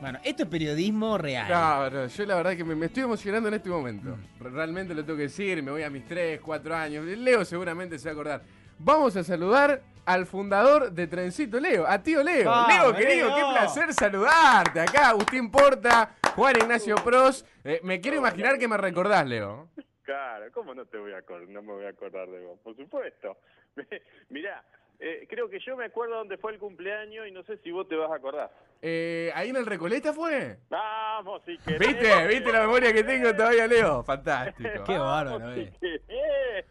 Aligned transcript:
Bueno, 0.00 0.18
esto 0.24 0.42
es 0.42 0.48
periodismo 0.48 1.16
real. 1.16 1.48
No, 1.48 2.06
yo 2.06 2.26
la 2.26 2.34
verdad 2.36 2.56
que 2.56 2.64
me, 2.64 2.74
me 2.74 2.86
estoy 2.86 3.04
emocionando 3.04 3.48
en 3.48 3.54
este 3.54 3.68
momento. 3.70 4.16
Re- 4.40 4.50
Realmente 4.50 4.94
lo 4.94 5.04
tengo 5.04 5.16
que 5.16 5.24
decir, 5.24 5.62
me 5.62 5.70
voy 5.70 5.82
a 5.82 5.90
mis 5.90 6.06
3, 6.06 6.40
4 6.40 6.74
años. 6.74 7.04
Leo 7.04 7.44
seguramente 7.44 7.98
se 7.98 8.06
va 8.08 8.10
a 8.10 8.12
acordar. 8.14 8.42
Vamos 8.78 9.16
a 9.16 9.24
saludar 9.24 9.80
al 10.04 10.26
fundador 10.26 10.92
de 10.92 11.06
Trencito 11.06 11.58
Leo, 11.58 11.86
a 11.86 12.02
tío 12.02 12.22
Leo. 12.22 12.50
Vamos, 12.50 12.68
Leo, 12.74 12.94
querido, 12.94 13.28
Leo. 13.28 13.36
qué 13.36 13.52
placer 13.58 13.94
saludarte. 13.94 14.80
Acá 14.80 15.08
Agustín 15.10 15.50
Porta, 15.50 16.14
Juan 16.34 16.56
Ignacio 16.60 16.96
Pros. 16.96 17.44
Eh, 17.64 17.80
me 17.82 18.00
quiero 18.00 18.18
imaginar 18.18 18.58
que 18.58 18.68
me 18.68 18.76
recordás, 18.76 19.26
Leo. 19.26 19.68
Claro, 20.02 20.44
¿cómo 20.52 20.74
no 20.74 20.84
te 20.84 20.98
voy 20.98 21.12
a 21.12 21.18
acordar? 21.18 21.48
No 21.48 21.62
me 21.62 21.72
voy 21.72 21.86
a 21.86 21.88
acordar 21.88 22.28
de 22.28 22.44
vos, 22.44 22.58
por 22.62 22.76
supuesto. 22.76 23.38
Mirá, 24.28 24.62
eh, 25.00 25.26
creo 25.28 25.48
que 25.48 25.58
yo 25.60 25.76
me 25.76 25.84
acuerdo 25.86 26.16
dónde 26.16 26.36
fue 26.38 26.52
el 26.52 26.58
cumpleaños 26.58 27.26
y 27.28 27.32
no 27.32 27.42
sé 27.44 27.58
si 27.58 27.70
vos 27.70 27.86
te 27.88 27.96
vas 27.96 28.10
a 28.10 28.16
acordar. 28.16 28.50
Eh, 28.82 29.30
¿Ahí 29.34 29.50
en 29.50 29.56
el 29.56 29.66
Recoleta 29.66 30.12
fue? 30.12 30.58
Vamos, 30.68 31.42
si 31.46 31.56
querés. 31.58 31.80
¿Viste? 31.80 32.26
¿Viste 32.28 32.52
la 32.52 32.60
memoria 32.60 32.92
que 32.92 33.04
tengo 33.04 33.34
todavía, 33.34 33.66
Leo? 33.66 34.02
Fantástico. 34.04 34.84
Qué 34.86 34.98
bárbaro, 34.98 35.54
si 35.54 35.60
eh. 36.08 36.64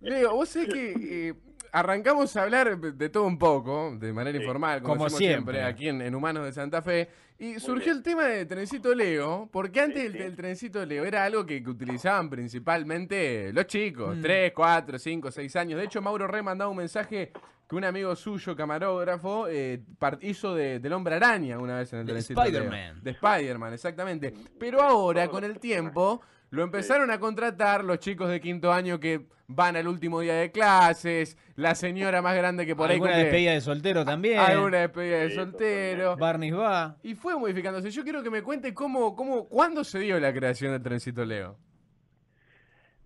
Leo, 0.00 0.34
vos 0.34 0.48
sabés 0.48 0.68
que 0.72 1.28
eh, 1.28 1.34
arrancamos 1.72 2.36
a 2.36 2.42
hablar 2.42 2.76
de 2.78 3.08
todo 3.08 3.24
un 3.24 3.38
poco, 3.38 3.94
de 3.96 4.12
manera 4.12 4.36
Sí. 4.38 4.44
informal, 4.44 4.82
como, 4.82 4.96
Como 4.96 5.10
siempre. 5.10 5.62
aquí 5.62 5.88
en, 5.88 6.02
en 6.02 6.14
Humanos 6.14 6.44
de 6.44 6.52
Santa 6.52 6.82
Fe, 6.82 7.08
y 7.38 7.54
surgió 7.60 7.86
bien. 7.86 7.96
el 7.98 8.02
tema 8.02 8.24
de 8.26 8.44
Trencito 8.46 8.94
Leo, 8.94 9.48
porque 9.52 9.80
antes 9.80 10.00
Sí, 10.00 10.06
el, 10.06 10.12
sí. 10.12 10.18
el 10.18 10.36
Trencito 10.36 10.84
Leo 10.84 11.04
era 11.04 11.24
algo 11.24 11.46
que, 11.46 11.62
que 11.62 11.70
utilizaban 11.70 12.28
principalmente 12.28 13.52
los 13.52 13.66
chicos, 13.66 14.16
Mm. 14.16 14.20
3, 14.22 14.52
4, 14.54 14.98
5, 14.98 15.30
6 15.30 15.56
años. 15.56 15.78
De 15.78 15.86
hecho, 15.86 16.02
Mauro 16.02 16.26
Re 16.26 16.42
mandaba 16.42 16.70
un 16.70 16.76
mensaje 16.76 17.32
que 17.72 17.76
un 17.76 17.84
amigo 17.84 18.14
suyo, 18.14 18.54
camarógrafo, 18.54 19.48
eh, 19.48 19.80
hizo 20.20 20.54
de- 20.54 20.78
del 20.78 20.92
Hombre 20.92 21.14
Araña 21.14 21.58
una 21.58 21.78
vez 21.78 21.90
en 21.94 22.00
el 22.00 22.06
De 22.06 22.12
Trencito 22.12 22.42
Leo. 22.44 22.50
Spider-Man. 22.64 23.02
De 23.02 23.10
Spider-Man, 23.12 23.72
exactamente. 23.72 24.34
Pero 24.58 24.82
ahora, 24.82 25.26
con 25.28 25.42
el 25.42 25.58
tiempo, 25.58 26.20
lo 26.50 26.64
empezaron 26.64 27.10
a 27.10 27.18
contratar 27.18 27.82
los 27.82 27.98
chicos 27.98 28.28
de 28.28 28.42
quinto 28.42 28.70
año 28.70 29.00
que 29.00 29.26
van 29.46 29.76
al 29.76 29.88
último 29.88 30.20
día 30.20 30.34
de 30.34 30.50
clases, 30.52 31.38
la 31.56 31.74
señora 31.74 32.20
más 32.20 32.36
grande 32.36 32.66
que 32.66 32.76
por 32.76 32.90
ahí 32.90 32.96
Alguna 32.96 33.16
despedida 33.16 33.52
de 33.52 33.60
soltero 33.62 34.04
también. 34.04 34.38
alguna 34.38 34.78
despedida 34.80 35.16
de 35.20 35.30
Sí, 35.30 35.36
soltero. 35.36 36.16
Barney 36.18 36.50
va. 36.50 36.98
Y 37.02 37.14
fue 37.14 37.38
modificándose. 37.38 37.90
Yo 37.90 38.02
quiero 38.02 38.22
que 38.22 38.28
me 38.28 38.42
cuente 38.42 38.74
cómo, 38.74 39.16
cómo, 39.16 39.48
cuándo 39.48 39.82
se 39.82 39.98
dio 39.98 40.20
la 40.20 40.30
creación 40.34 40.72
del 40.72 40.82
Trencito 40.82 41.24
Leo. 41.24 41.56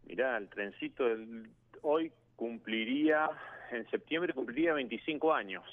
Mirá, 0.09 0.37
el 0.39 0.49
trencito 0.49 1.05
hoy 1.83 2.11
cumpliría, 2.37 3.29
en 3.73 3.89
septiembre 3.91 4.33
cumpliría 4.33 4.73
25 4.75 5.33
años. 5.35 5.65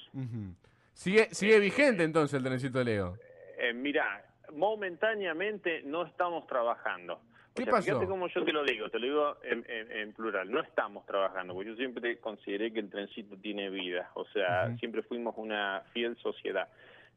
Sigue, 0.94 1.28
sigue 1.34 1.60
vigente 1.60 2.04
entonces 2.04 2.38
el 2.38 2.44
Trencito 2.44 2.84
Leo. 2.84 3.18
Eh, 3.58 3.74
mirá, 3.74 4.24
momentáneamente 4.54 5.82
no 5.84 6.06
estamos 6.06 6.46
trabajando. 6.48 7.14
O 7.16 7.56
¿Qué 7.56 7.64
sea, 7.66 7.72
pasó? 7.74 7.86
Fíjate 7.86 8.08
cómo 8.08 8.28
yo 8.28 8.44
te 8.44 8.52
lo 8.52 8.64
digo, 8.64 8.90
te 8.90 9.00
lo 9.00 9.06
digo 9.06 9.38
en, 9.44 9.64
en- 9.70 9.92
en 9.92 10.14
plural. 10.14 10.50
No 10.52 10.60
estamos 10.62 11.06
trabajando, 11.06 11.54
porque 11.54 11.70
yo 11.70 11.76
siempre 11.76 12.18
consideré 12.18 12.74
que 12.74 12.80
el 12.80 12.90
trencito 12.90 13.38
tiene 13.38 13.70
vida. 13.70 14.10
O 14.16 14.26
sea, 14.26 14.76
siempre 14.78 15.04
fuimos 15.04 15.36
una 15.38 15.84
fiel 15.94 16.18
sociedad. 16.18 16.68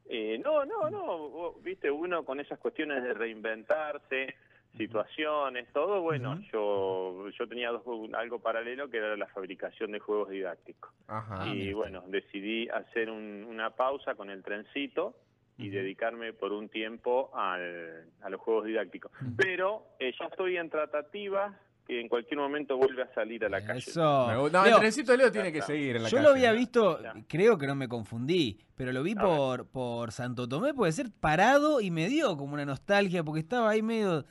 Eh, 0.09 0.39
no, 0.43 0.63
no, 0.65 0.89
no. 0.89 1.53
Viste, 1.63 1.89
uno 1.91 2.23
con 2.23 2.39
esas 2.39 2.59
cuestiones 2.59 3.03
de 3.03 3.13
reinventarse, 3.13 4.35
situaciones, 4.75 5.67
todo, 5.73 6.01
bueno, 6.01 6.39
yo 6.51 7.29
yo 7.37 7.47
tenía 7.47 7.71
dos- 7.71 7.83
algo 8.13 8.39
paralelo 8.39 8.89
que 8.89 8.97
era 8.97 9.15
la 9.17 9.27
fabricación 9.27 9.91
de 9.91 9.99
juegos 9.99 10.29
didácticos. 10.29 10.91
Ajá. 11.07 11.43
Ah, 11.43 11.47
y 11.47 11.53
mira. 11.57 11.75
bueno, 11.75 12.03
decidí 12.07 12.67
hacer 12.69 13.09
un- 13.09 13.45
una 13.49 13.71
pausa 13.71 14.15
con 14.15 14.29
el 14.29 14.43
trencito 14.43 15.15
y 15.57 15.69
dedicarme 15.69 16.33
por 16.33 16.51
un 16.51 16.69
tiempo 16.69 17.31
al, 17.35 18.05
a 18.21 18.29
los 18.29 18.39
juegos 18.41 18.65
didácticos. 18.65 19.11
Pero 19.35 19.87
eh, 19.99 20.13
ya 20.19 20.25
estoy 20.27 20.57
en 20.57 20.69
tratativas 20.69 21.55
que 21.87 22.01
en 22.01 22.09
cualquier 22.09 22.37
momento 22.39 22.75
vuelve 22.77 23.01
a 23.01 23.13
salir 23.15 23.43
a 23.45 23.49
la 23.49 23.65
calle. 23.65 23.79
Eso. 23.79 24.01
No, 24.29 24.49
Leo, 24.49 24.75
el 24.75 24.79
Trencito 24.81 25.15
Leo 25.15 25.31
tiene 25.31 25.51
que 25.53 25.61
seguir 25.61 25.95
en 25.95 26.03
la 26.03 26.09
yo 26.09 26.17
calle. 26.17 26.27
lo 26.27 26.33
había 26.35 26.51
visto, 26.51 27.01
Ya. 27.01 27.13
creo 27.27 27.57
que 27.57 27.65
no 27.65 27.75
me 27.75 27.87
confundí, 27.87 28.59
pero 28.75 28.91
lo 28.91 29.01
vi 29.03 29.13
A 29.17 29.21
por, 29.21 29.67
por 29.71 30.11
Santo 30.11 30.47
Tomé, 30.49 30.73
puede 30.73 30.91
ser 30.91 31.07
parado 31.19 31.79
y 31.81 31.89
me 31.89 32.07
dio 32.09 32.35
como 32.37 32.53
una 32.53 32.65
nostalgia 32.65 33.23
porque 33.23 33.39
estaba 33.39 33.69
ahí 33.69 33.81
medio. 33.81 34.25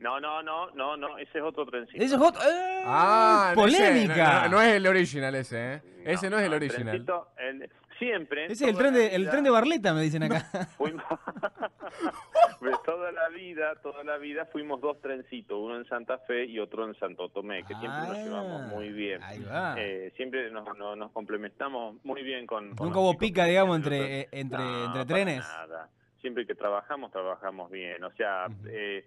No, 0.00 0.20
no, 0.20 0.42
no, 0.42 0.70
no, 0.70 0.96
no, 0.96 1.18
ese 1.18 1.38
es 1.38 1.44
otro 1.44 1.66
trencito. 1.66 2.02
Eso 2.04 2.14
es 2.16 2.22
otro. 2.22 2.40
¡Eh! 2.42 2.82
Ah, 2.86 3.52
no, 3.56 3.66
ese- 3.66 3.78
¡Polémica! 3.78 4.42
No, 4.44 4.48
no 4.56 4.62
es 4.62 4.74
el 4.74 4.86
original 4.86 5.34
ese, 5.34 5.74
¿eh? 5.74 5.82
ese 6.04 6.30
no 6.30 6.38
es 6.38 6.44
el 6.46 6.52
el 6.52 6.56
original. 6.56 6.84
trencito, 6.90 7.28
el- 7.38 7.68
siempre. 7.98 8.44
Ese 8.44 8.52
es 8.64 8.70
el 8.70 8.76
tren, 8.76 8.94
de, 8.94 9.14
el 9.16 9.28
tren 9.28 9.42
de 9.42 9.50
Barleta, 9.50 9.92
me 9.92 10.02
dicen 10.02 10.22
acá. 10.22 10.46
fuimos- 10.78 11.02
toda 12.84 13.12
la 13.12 13.28
vida, 13.30 13.74
toda 13.82 14.04
la 14.04 14.18
vida 14.18 14.46
fuimos 14.46 14.80
dos 14.80 15.00
trencitos, 15.00 15.58
uno 15.60 15.76
en 15.76 15.84
Santa 15.86 16.18
Fe 16.18 16.44
y 16.44 16.58
otro 16.58 16.84
en 16.86 16.94
Santo 16.98 17.28
Tomé, 17.28 17.62
que 17.64 17.74
siempre 17.74 17.88
nos 17.90 18.08
Ah, 18.10 18.14
llevamos 18.22 18.62
muy 18.68 18.88
bien. 18.90 19.22
Ahí 19.22 19.42
va. 19.42 19.74
Eh, 19.78 20.12
siempre 20.16 20.50
nos, 20.50 20.76
nos, 20.78 20.96
nos 20.96 21.10
complementamos 21.12 21.96
muy 22.04 22.22
bien 22.22 22.46
con... 22.46 22.74
con 22.76 22.86
Nunca 22.86 23.00
hubo 23.00 23.16
pica, 23.18 23.44
digamos, 23.44 23.76
entre, 23.76 23.98
otros- 24.22 24.28
entre, 24.32 24.58
No, 24.58 24.76
entre 24.86 24.92
para 24.92 25.06
trenes. 25.06 25.38
nada. 25.40 25.88
Siempre 26.20 26.46
que 26.46 26.54
trabajamos, 26.54 27.10
trabajamos 27.12 27.70
bien. 27.70 28.02
O 28.04 28.10
sea, 28.12 28.46
eh, 28.66 29.04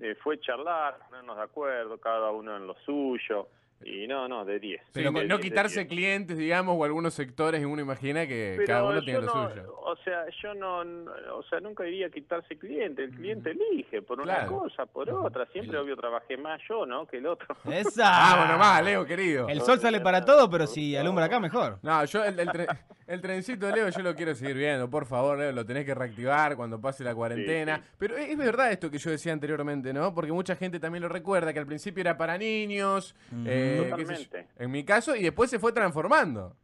eh, 0.00 0.14
fue 0.16 0.40
charlar, 0.40 0.98
ponernos 1.08 1.36
de 1.36 1.42
acuerdo, 1.42 1.98
cada 1.98 2.30
uno 2.30 2.56
en 2.56 2.66
lo 2.66 2.74
suyo. 2.84 3.48
Y 3.82 4.06
no, 4.06 4.26
no, 4.28 4.44
de 4.44 4.58
10. 4.60 4.80
Pero 4.92 5.10
De 5.12 5.26
no 5.26 5.36
10, 5.36 5.40
de 5.40 5.40
quitarse 5.40 5.80
10. 5.80 5.88
clientes, 5.88 6.38
digamos, 6.38 6.74
o 6.78 6.84
algunos 6.84 7.12
sectores, 7.12 7.60
y 7.60 7.64
uno 7.64 7.82
imagina 7.82 8.26
que 8.26 8.54
Pero 8.56 8.66
cada 8.66 8.84
uno 8.84 9.02
tiene 9.02 9.20
lo 9.20 9.26
no, 9.26 9.50
suyo. 9.50 9.74
O 9.84 9.96
sea, 9.96 10.24
yo 10.42 10.54
no, 10.54 10.82
no- 10.84 11.10
o 11.36 11.42
sea, 11.42 11.60
nunca 11.60 11.84
diría 11.84 12.08
quitarse 12.08 12.56
cliente. 12.56 13.04
El 13.04 13.10
cliente 13.10 13.50
elige 13.50 14.00
por 14.00 14.20
una 14.20 14.34
Claro. 14.36 14.60
cosa, 14.60 14.86
por 14.86 15.10
otra. 15.10 15.44
Siempre, 15.52 15.76
obvio, 15.78 15.96
trabajé 15.96 16.36
más 16.38 16.60
yo, 16.68 16.86
¿no? 16.86 17.06
Que 17.06 17.18
el 17.18 17.26
otro. 17.26 17.54
¡Esa! 17.70 18.08
Vamos 18.36 18.48
nomás, 18.48 18.82
Leo, 18.84 19.04
querido. 19.04 19.48
El 19.48 19.60
sol 19.60 19.78
sale 19.78 20.00
para 20.00 20.24
todo, 20.24 20.48
pero 20.48 20.66
si 20.66 20.96
alumbra 20.96 21.26
acá, 21.26 21.38
mejor. 21.38 21.78
No, 21.82 22.04
yo 22.06 22.24
el, 22.24 22.38
el, 22.40 22.48
tre- 22.48 22.78
el 23.06 23.20
trencito 23.20 23.66
de 23.66 23.72
Leo 23.72 23.88
yo 23.90 24.00
lo 24.02 24.14
quiero 24.14 24.34
seguir 24.34 24.56
viendo, 24.56 24.88
por 24.88 25.04
favor, 25.04 25.36
Leo, 25.38 25.52
lo 25.52 25.66
tenés 25.66 25.84
que 25.84 25.94
reactivar 25.94 26.56
cuando 26.56 26.80
pase 26.80 27.04
la 27.04 27.14
cuarentena. 27.14 27.76
Sí, 27.76 27.82
sí. 27.84 27.94
Pero 27.98 28.16
es 28.16 28.38
verdad 28.38 28.72
esto 28.72 28.90
que 28.90 28.96
yo 28.98 29.10
decía 29.10 29.32
anteriormente, 29.34 29.92
¿no? 29.92 30.14
Porque 30.14 30.32
mucha 30.32 30.56
gente 30.56 30.80
también 30.80 31.02
lo 31.02 31.08
recuerda, 31.10 31.52
que 31.52 31.58
al 31.58 31.66
principio 31.66 32.00
era 32.00 32.16
para 32.16 32.38
niños, 32.38 33.14
eh, 33.44 33.63
yo, 33.64 33.84
Totalmente. 33.84 34.46
en 34.58 34.70
mi 34.70 34.84
caso, 34.84 35.14
y 35.16 35.22
después 35.22 35.50
se 35.50 35.58
fue 35.58 35.72
transformando. 35.72 36.56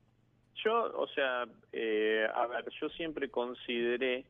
Yo, 0.64 0.92
o 0.96 1.06
sea, 1.08 1.46
eh, 1.72 2.26
a 2.34 2.46
ver, 2.46 2.66
yo 2.80 2.88
siempre 2.90 3.30
consideré 3.30 4.24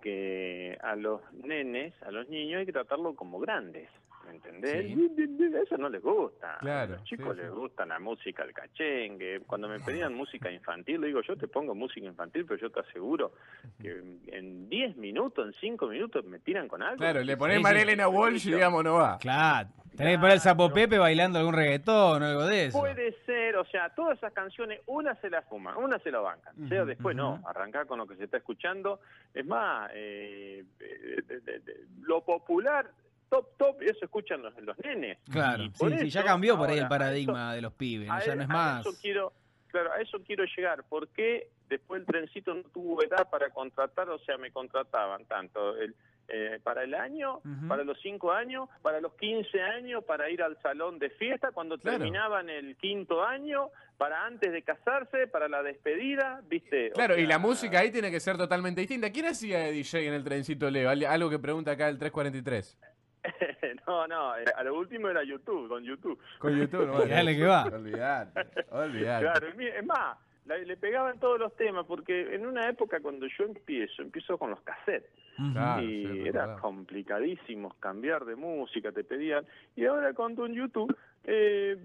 que 0.00 0.78
a 0.82 0.96
los 0.96 1.20
nenes, 1.32 1.94
a 2.02 2.10
los 2.10 2.28
niños 2.28 2.60
hay 2.60 2.66
que 2.66 2.72
tratarlo 2.72 3.14
como 3.14 3.38
grandes, 3.40 3.88
¿me 4.26 4.32
entendés? 4.32 4.86
Sí. 4.86 5.52
Eso 5.62 5.76
no 5.76 5.88
les 5.88 6.02
gusta. 6.02 6.56
Claro, 6.60 6.94
A 6.94 6.96
los 6.96 7.04
chicos 7.04 7.34
sí, 7.36 7.42
les 7.42 7.50
sí. 7.50 7.56
gusta 7.56 7.86
la 7.86 7.98
música, 7.98 8.42
el 8.44 8.52
cachengue. 8.52 9.40
Cuando 9.46 9.68
me 9.68 9.80
pedían 9.80 10.14
música 10.14 10.50
infantil, 10.50 11.00
le 11.00 11.08
digo, 11.08 11.20
yo 11.22 11.36
te 11.36 11.48
pongo 11.48 11.74
música 11.74 12.06
infantil, 12.06 12.44
pero 12.46 12.60
yo 12.60 12.70
te 12.70 12.80
aseguro 12.80 13.32
que 13.80 13.90
en 14.28 14.68
10 14.68 14.96
minutos, 14.96 15.46
en 15.46 15.52
5 15.54 15.86
minutos 15.88 16.24
me 16.24 16.38
tiran 16.38 16.68
con 16.68 16.82
algo. 16.82 16.96
Claro, 16.98 17.22
le 17.22 17.36
ponés 17.36 17.64
Elena 17.64 18.08
Walsh 18.08 18.46
y 18.48 18.52
digamos, 18.52 18.82
no 18.84 18.94
va. 18.94 19.18
Claro. 19.18 19.68
Tenés 19.96 20.14
que 20.14 20.20
poner 20.20 20.34
el 20.36 20.40
sapo 20.40 20.72
Pepe 20.72 20.96
bailando 20.96 21.38
algún 21.38 21.52
reggaetón 21.54 22.22
o 22.22 22.26
algo 22.26 22.46
de 22.46 22.66
eso. 22.66 22.78
Puede 22.80 23.12
ser, 23.26 23.56
o 23.56 23.64
sea, 23.66 23.90
todas 23.90 24.16
esas 24.16 24.32
canciones, 24.32 24.80
una 24.86 25.14
se 25.16 25.28
la 25.28 25.42
fuman, 25.42 25.76
una 25.76 25.98
se 25.98 26.10
la 26.10 26.20
bancan. 26.20 26.54
O 26.64 26.68
sea, 26.68 26.78
Ujú, 26.80 26.88
después 26.88 27.14
no, 27.14 27.42
arrancar 27.46 27.86
con 27.86 27.98
lo 27.98 28.06
que 28.06 28.16
se 28.16 28.24
está 28.24 28.38
escuchando. 28.38 29.00
Es 29.34 29.44
más, 29.44 29.90
eh, 29.94 30.64
eh, 30.80 31.22
de- 31.28 31.40
de- 31.40 31.58
de- 31.60 31.76
lo 32.00 32.24
popular, 32.24 32.90
top, 33.32 33.56
top, 33.56 33.80
eso 33.82 34.04
escuchan 34.04 34.42
los, 34.42 34.54
los 34.62 34.78
nenes. 34.84 35.16
Claro, 35.30 35.62
Y 35.62 35.70
sí, 35.70 35.98
sí, 36.00 36.10
ya 36.10 36.22
cambió 36.22 36.56
por 36.58 36.68
ahí 36.68 36.76
el 36.76 36.84
ahora, 36.84 36.88
paradigma 36.98 37.54
de 37.54 37.62
los 37.62 37.72
pibes, 37.72 38.08
ya 38.26 38.32
e- 38.32 38.36
no 38.36 38.42
es 38.42 38.50
a 38.50 38.52
más. 38.52 38.80
Eso 38.86 38.94
quiero, 39.00 39.32
claro, 39.68 39.90
a 39.92 40.00
eso 40.02 40.18
quiero 40.22 40.44
llegar. 40.54 40.84
¿Por 40.84 41.08
qué 41.08 41.48
después 41.70 42.00
el 42.00 42.06
trencito 42.06 42.52
no 42.52 42.62
tuvo 42.64 43.02
edad 43.02 43.30
para 43.30 43.48
contratar? 43.48 44.10
O 44.10 44.18
sea, 44.18 44.36
me 44.36 44.50
contrataban 44.50 45.24
tanto 45.24 45.76
el, 45.78 45.94
eh, 46.28 46.60
para 46.62 46.84
el 46.84 46.94
año, 46.94 47.40
para 47.68 47.84
los 47.84 47.98
cinco 48.02 48.32
años, 48.32 48.68
para 48.82 49.00
los 49.00 49.14
15 49.14 49.60
años, 49.62 50.04
para 50.04 50.28
ir 50.30 50.42
al 50.42 50.60
salón 50.62 50.98
de 50.98 51.08
fiesta, 51.10 51.50
cuando 51.52 51.78
Claro. 51.78 51.98
terminaban 51.98 52.50
el 52.50 52.76
quinto 52.76 53.22
año, 53.24 53.70
para 53.98 54.26
antes 54.26 54.52
de 54.52 54.62
casarse, 54.62 55.26
para 55.28 55.48
la 55.48 55.62
despedida, 55.62 56.40
¿viste? 56.48 56.90
O 56.90 56.94
Claro, 56.94 57.18
y 57.18 57.24
la 57.26 57.38
música 57.38 57.78
ahí 57.80 57.90
tiene 57.90 58.10
que 58.10 58.20
ser 58.20 58.36
totalmente 58.36 58.80
distinta. 58.82 59.10
¿Quién 59.10 59.26
hacía 59.26 59.58
de 59.60 59.72
DJ 59.72 60.06
en 60.08 60.14
el 60.14 60.24
trencito 60.24 60.70
Leo? 60.70 60.90
Al- 60.90 61.04
Algo 61.06 61.30
que 61.30 61.38
pregunta 61.38 61.72
acá 61.72 61.88
el 61.88 61.98
343. 61.98 62.78
no, 63.86 64.06
no, 64.06 64.36
eh, 64.36 64.44
a 64.56 64.64
lo 64.64 64.76
último 64.76 65.08
era 65.08 65.22
YouTube, 65.22 65.68
con 65.68 65.84
YouTube. 65.84 66.18
Con 66.38 66.58
YouTube, 66.58 66.86
no 66.86 67.06
Dale 67.06 67.36
que 67.36 67.44
va. 67.44 67.64
Olvidate, 67.64 68.66
olvidate. 68.70 69.24
Claro, 69.24 69.46
es 69.46 69.86
más, 69.86 70.18
le 70.44 70.76
pegaban 70.76 71.18
todos 71.20 71.38
los 71.38 71.54
temas, 71.56 71.86
porque 71.86 72.34
en 72.34 72.46
una 72.46 72.68
época 72.68 73.00
cuando 73.00 73.26
yo 73.26 73.44
empiezo, 73.44 74.02
empiezo 74.02 74.38
con 74.38 74.50
los 74.50 74.60
cassettes. 74.62 75.10
Claro. 75.52 75.82
y 75.82 76.06
sí, 76.06 76.28
era 76.28 76.46
verdad. 76.46 76.58
complicadísimo 76.60 77.74
cambiar 77.80 78.26
de 78.26 78.36
música, 78.36 78.92
te 78.92 79.02
pedían. 79.02 79.46
Y 79.76 79.86
ahora 79.86 80.12
con 80.12 80.38
un 80.38 80.52
YouTube 80.52 80.94
eh, 81.24 81.76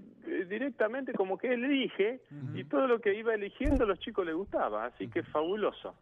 directamente 0.50 1.14
como 1.14 1.38
que 1.38 1.54
él 1.54 1.64
elige 1.64 2.22
y 2.56 2.64
todo 2.66 2.88
lo 2.88 3.00
que 3.00 3.18
iba 3.18 3.34
eligiendo 3.34 3.84
a 3.86 3.88
los 3.88 4.00
chicos 4.00 4.26
les 4.26 4.36
gustaba, 4.36 4.86
así 4.86 5.08
que 5.08 5.24
fabuloso. 5.24 5.94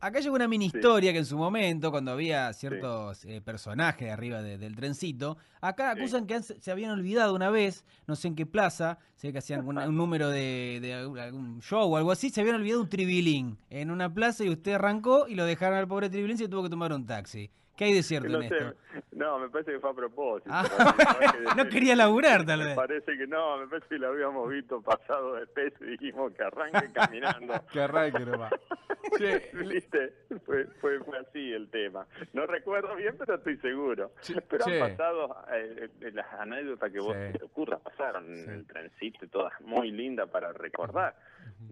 Acá, 0.00 0.20
llegó 0.20 0.34
una 0.36 0.46
mini 0.46 0.68
Sí. 0.70 0.76
historia 0.76 1.12
que 1.12 1.18
en 1.18 1.24
su 1.24 1.36
momento, 1.38 1.90
cuando 1.90 2.12
había 2.12 2.52
ciertos 2.52 3.24
eh, 3.24 3.40
personajes 3.40 4.10
arriba 4.12 4.42
de- 4.42 4.58
del 4.58 4.76
trencito, 4.76 5.38
acá 5.60 5.94
Sí. 5.94 6.00
acusan 6.00 6.26
que 6.26 6.34
han- 6.34 6.42
se 6.42 6.70
habían 6.70 6.90
olvidado 6.92 7.34
una 7.34 7.50
vez, 7.50 7.84
no 8.06 8.14
sé 8.16 8.28
en 8.28 8.36
qué 8.36 8.46
plaza, 8.46 8.98
sé 9.14 9.32
que 9.32 9.38
hacían 9.38 9.66
un, 9.66 9.78
un 9.78 9.96
número 9.96 10.28
de, 10.28 10.78
de 10.82 10.94
algún- 10.94 11.18
algún 11.18 11.60
show 11.62 11.90
o 11.92 11.96
algo 11.96 12.12
así, 12.12 12.30
se 12.30 12.40
habían 12.42 12.56
olvidado 12.56 12.82
un 12.82 12.88
tribilín 12.88 13.56
en 13.70 13.90
una 13.90 14.12
plaza 14.12 14.44
y 14.44 14.50
usted 14.50 14.72
arrancó 14.74 15.26
y 15.26 15.34
lo 15.34 15.44
dejaron 15.46 15.78
al 15.78 15.88
pobre 15.88 16.10
tribilín 16.10 16.36
y 16.36 16.38
se 16.38 16.48
tuvo 16.48 16.62
que 16.64 16.70
tomar 16.70 16.92
un 16.92 17.06
taxi. 17.06 17.50
¿Qué 17.80 17.86
hay 17.86 17.94
de 17.94 18.02
cierto 18.02 18.28
no, 18.28 18.42
en 18.42 18.48
sé, 18.50 18.58
esto? 18.58 18.74
no, 19.12 19.38
me 19.38 19.48
parece 19.48 19.72
que 19.72 19.80
fue 19.80 19.88
a 19.88 19.94
propósito. 19.94 20.50
Ah, 20.52 20.64
¿no? 21.56 21.64
no 21.64 21.70
quería 21.70 21.96
laburar, 21.96 22.44
tal 22.44 22.58
Me 22.58 22.66
vez. 22.66 22.74
parece 22.76 23.16
que 23.16 23.26
no, 23.26 23.56
me 23.56 23.68
parece 23.68 23.86
que 23.88 23.96
lo 23.98 24.08
habíamos 24.08 24.50
visto 24.50 24.82
pasado 24.82 25.36
de 25.36 25.46
peso 25.46 25.82
y 25.86 25.92
dijimos 25.92 26.30
que 26.34 26.42
arranque 26.42 26.90
caminando. 26.92 27.54
Que 27.72 27.80
arranque 27.80 28.20
nomás. 28.26 28.52
Che, 29.18 29.50
¿Viste? 29.54 30.12
Fue, 30.44 30.66
fue, 30.80 30.98
fue 31.00 31.18
así 31.18 31.52
el 31.52 31.68
tema. 31.70 32.06
No 32.32 32.46
recuerdo 32.46 32.94
bien, 32.96 33.16
pero 33.18 33.34
estoy 33.36 33.56
seguro. 33.58 34.12
Pero 34.48 34.64
han 34.66 34.78
pasado 34.78 35.36
eh, 35.52 35.88
eh, 36.00 36.10
las 36.12 36.26
anécdotas 36.34 36.90
que 36.92 37.00
vos 37.00 37.16
Sí. 37.16 37.38
te 37.38 37.44
ocurra, 37.44 37.78
pasaron 37.78 38.26
Sí. 38.36 38.42
en 38.44 38.50
el 38.50 38.66
trencito 38.66 39.26
todas 39.28 39.52
muy 39.62 39.90
lindas 39.90 40.28
para 40.30 40.52
recordar. 40.52 41.16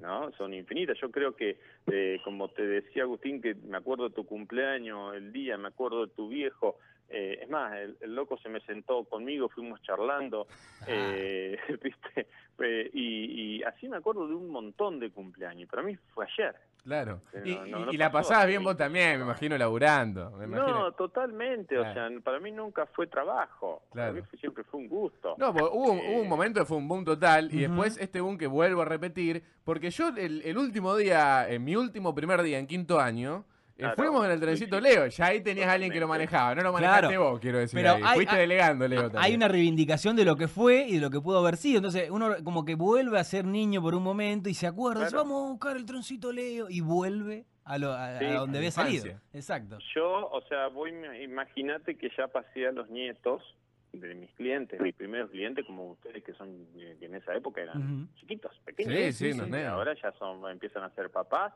¿no? 0.01 0.31
Son 0.33 0.53
infinitas. 0.53 0.99
Yo 1.01 1.11
creo 1.11 1.35
que, 1.35 1.59
eh, 1.91 2.21
como 2.25 2.49
te 2.51 2.63
decía 2.67 3.05
Agustín, 3.05 3.41
que 3.41 3.55
me 3.55 3.79
acuerdo 3.79 4.09
de 4.09 4.15
tu 4.15 4.27
cumpleaños, 4.27 5.15
el 5.17 5.33
día, 5.33 5.57
me 5.57 5.69
acuerdo 5.69 6.07
de 6.07 6.13
tu 6.13 6.29
viejo. 6.29 6.79
Eh, 7.11 7.39
es 7.43 7.49
más, 7.49 7.75
el, 7.75 7.97
el 8.01 8.15
loco 8.15 8.37
se 8.39 8.49
me 8.51 8.61
sentó 8.61 9.03
conmigo, 9.05 9.49
fuimos 9.49 9.81
charlando, 9.83 10.47
eh, 10.87 11.57
¿viste? 11.83 12.27
Eh, 12.59 12.91
y, 12.93 13.57
y 13.59 13.63
así 13.63 13.89
me 13.89 13.97
acuerdo 13.97 14.27
de 14.27 14.35
un 14.35 14.51
montón 14.51 14.99
de 14.99 15.11
cumpleaños. 15.11 15.69
Para 15.71 15.83
mí 15.83 15.97
fue 16.13 16.27
ayer. 16.27 16.55
Claro. 16.85 17.21
Pero 17.33 17.47
Y, 17.47 17.55
no- 17.55 17.67
y- 17.67 17.71
no 17.87 17.93
y 17.93 17.97
la 17.97 18.11
pasabas 18.11 18.47
bien 18.47 18.63
vos 18.65 18.77
también, 18.77 19.19
me 19.19 19.25
imagino, 19.25 19.57
laburando. 19.57 20.31
Me 20.33 20.45
imagino. 20.45 20.69
No, 20.85 20.93
totalmente. 20.93 21.79
O 21.79 21.83
sea, 21.93 22.09
para 22.23 22.41
mí 22.41 22.51
nunca 22.51 22.87
fue 22.87 23.07
trabajo. 23.07 23.83
Para 23.91 24.07
Claro. 24.11 24.15
mí 24.15 24.23
fue- 24.29 24.39
siempre 24.39 24.65
fue 24.65 24.81
un 24.81 24.89
gusto. 24.89 25.35
No, 25.39 25.53
porque 25.53 25.69
hubo, 25.77 25.95
Eh, 25.95 26.11
hubo 26.13 26.23
un 26.23 26.29
momento 26.29 26.61
que 26.61 26.67
fue 26.67 26.77
un 26.77 26.89
boom 26.89 27.05
total 27.05 27.49
y 27.53 27.61
después 27.61 27.97
este 27.99 28.21
boom 28.21 28.37
que 28.39 28.47
vuelvo 28.47 28.83
a 28.83 28.85
repetir, 28.87 29.43
porque 29.65 29.91
yo 29.91 30.09
el, 30.17 30.43
el 30.43 30.59
último 30.59 30.97
día, 30.97 31.49
en 31.49 31.65
mi 31.65 31.77
último 31.77 32.15
primer 32.15 32.43
día 32.43 32.59
en 32.59 32.67
quinto 32.67 32.99
año, 33.01 33.45
eh, 33.45 33.58
Claro. 33.79 33.97
fuimos 33.97 34.25
en 34.27 34.33
el 34.33 34.41
trencito 34.41 34.81
Leo, 34.81 35.07
ya 35.07 35.27
ahí 35.27 35.41
tenías 35.41 35.69
a 35.69 35.73
alguien 35.73 35.93
que 35.93 36.01
lo 36.01 36.09
manejaba, 36.09 36.55
no 36.55 36.63
lo 36.63 36.73
manejaste 36.73 37.07
Claro. 37.09 37.31
vos, 37.31 37.41
quiero 37.41 37.59
decir. 37.59 37.79
Pero 37.81 37.95
ahí. 37.95 38.03
hay- 38.05 38.15
Fuiste 38.17 38.35
hay- 38.35 38.41
delegando, 38.41 38.89
Leo. 38.89 39.03
Hay 39.05 39.11
también. 39.11 39.37
una 39.37 39.49
reivindicación 39.49 40.17
de 40.17 40.25
lo 40.25 40.37
que 40.37 40.49
fue 40.49 40.87
y 40.89 40.95
de 40.97 41.01
lo 41.01 41.11
que 41.11 41.21
pudo 41.21 41.39
haber 41.39 41.57
sido. 41.57 41.77
Entonces 41.79 42.11
uno 42.11 42.35
como 42.43 42.65
que 42.65 42.75
vuelve 42.75 43.19
a 43.19 43.25
ser 43.25 43.45
niño 43.45 43.81
por 43.81 43.95
un 43.95 44.03
momento 44.03 44.49
y 44.49 44.55
se 44.55 44.67
acuerda, 44.67 45.01
dice, 45.05 45.13
Claro. 45.13 45.25
vamos 45.29 45.45
a 45.47 45.51
buscar 45.53 45.77
el 45.77 45.87
troncito 45.87 46.33
Leo 46.33 46.67
y 46.69 46.81
vuelve 46.81 47.45
a, 47.65 47.79
lo, 47.79 47.93
a, 47.93 48.19
Sí, 48.19 48.25
donde 48.27 48.57
a 48.57 48.61
había 48.61 48.71
salido. 48.73 49.07
Exacto. 49.33 49.79
Yo, 49.95 50.29
o 50.29 50.41
sea, 50.49 50.67
voy, 50.69 50.91
imagínate 51.23 51.97
que 51.97 52.11
ya 52.17 52.27
pasé 52.27 52.67
a 52.67 52.73
los 52.73 52.89
nietos 52.91 53.43
de 53.93 54.15
mis 54.15 54.31
clientes, 54.33 54.81
mis 54.81 54.95
primeros 54.95 55.31
clientes, 55.31 55.65
como 55.65 55.93
ustedes 55.93 56.23
que 56.25 56.33
son, 56.35 56.49
eh, 56.77 56.97
que 56.99 57.07
en 57.07 57.15
esa 57.15 57.35
época 57.35 57.61
eran 57.63 58.09
chiquitos, 58.17 58.53
pequeños. 58.65 59.15
Sí, 59.15 59.33
sí, 59.33 59.39
nenes. 59.39 59.67
Ahora 59.67 59.95
ya 60.03 60.13
son, 60.19 60.47
empiezan 60.51 60.83
a 60.83 60.91
ser 60.95 61.11
papás, 61.11 61.53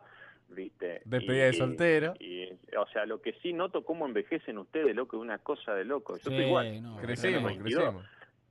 ¿viste? 0.54 1.02
Despedida 1.04 1.44
de 1.46 1.52
soltero. 1.54 2.14
Y, 2.20 2.48
o 2.76 2.86
sea, 2.92 3.06
lo 3.06 3.20
que 3.20 3.32
sí 3.42 3.52
noto 3.52 3.84
cómo 3.84 4.06
envejecen 4.06 4.58
ustedes, 4.58 4.94
loco, 4.94 5.16
es 5.16 5.22
una 5.22 5.38
cosa 5.38 5.74
de 5.74 5.84
loco. 5.84 6.16
Yo 6.18 6.22
Sí, 6.24 6.30
estoy 6.30 6.46
igual. 6.46 6.82
no, 6.82 6.96
Crecimos, 6.98 7.44
22. 7.44 7.94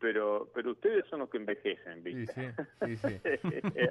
Pero, 0.02 0.50
pero 0.56 0.72
ustedes 0.72 1.06
son 1.12 1.20
los 1.20 1.30
que 1.30 1.38
envejecen, 1.38 2.04
¿viste? 2.04 2.56
sí, 2.88 2.98
sí, 2.98 3.08
sí. 3.14 3.22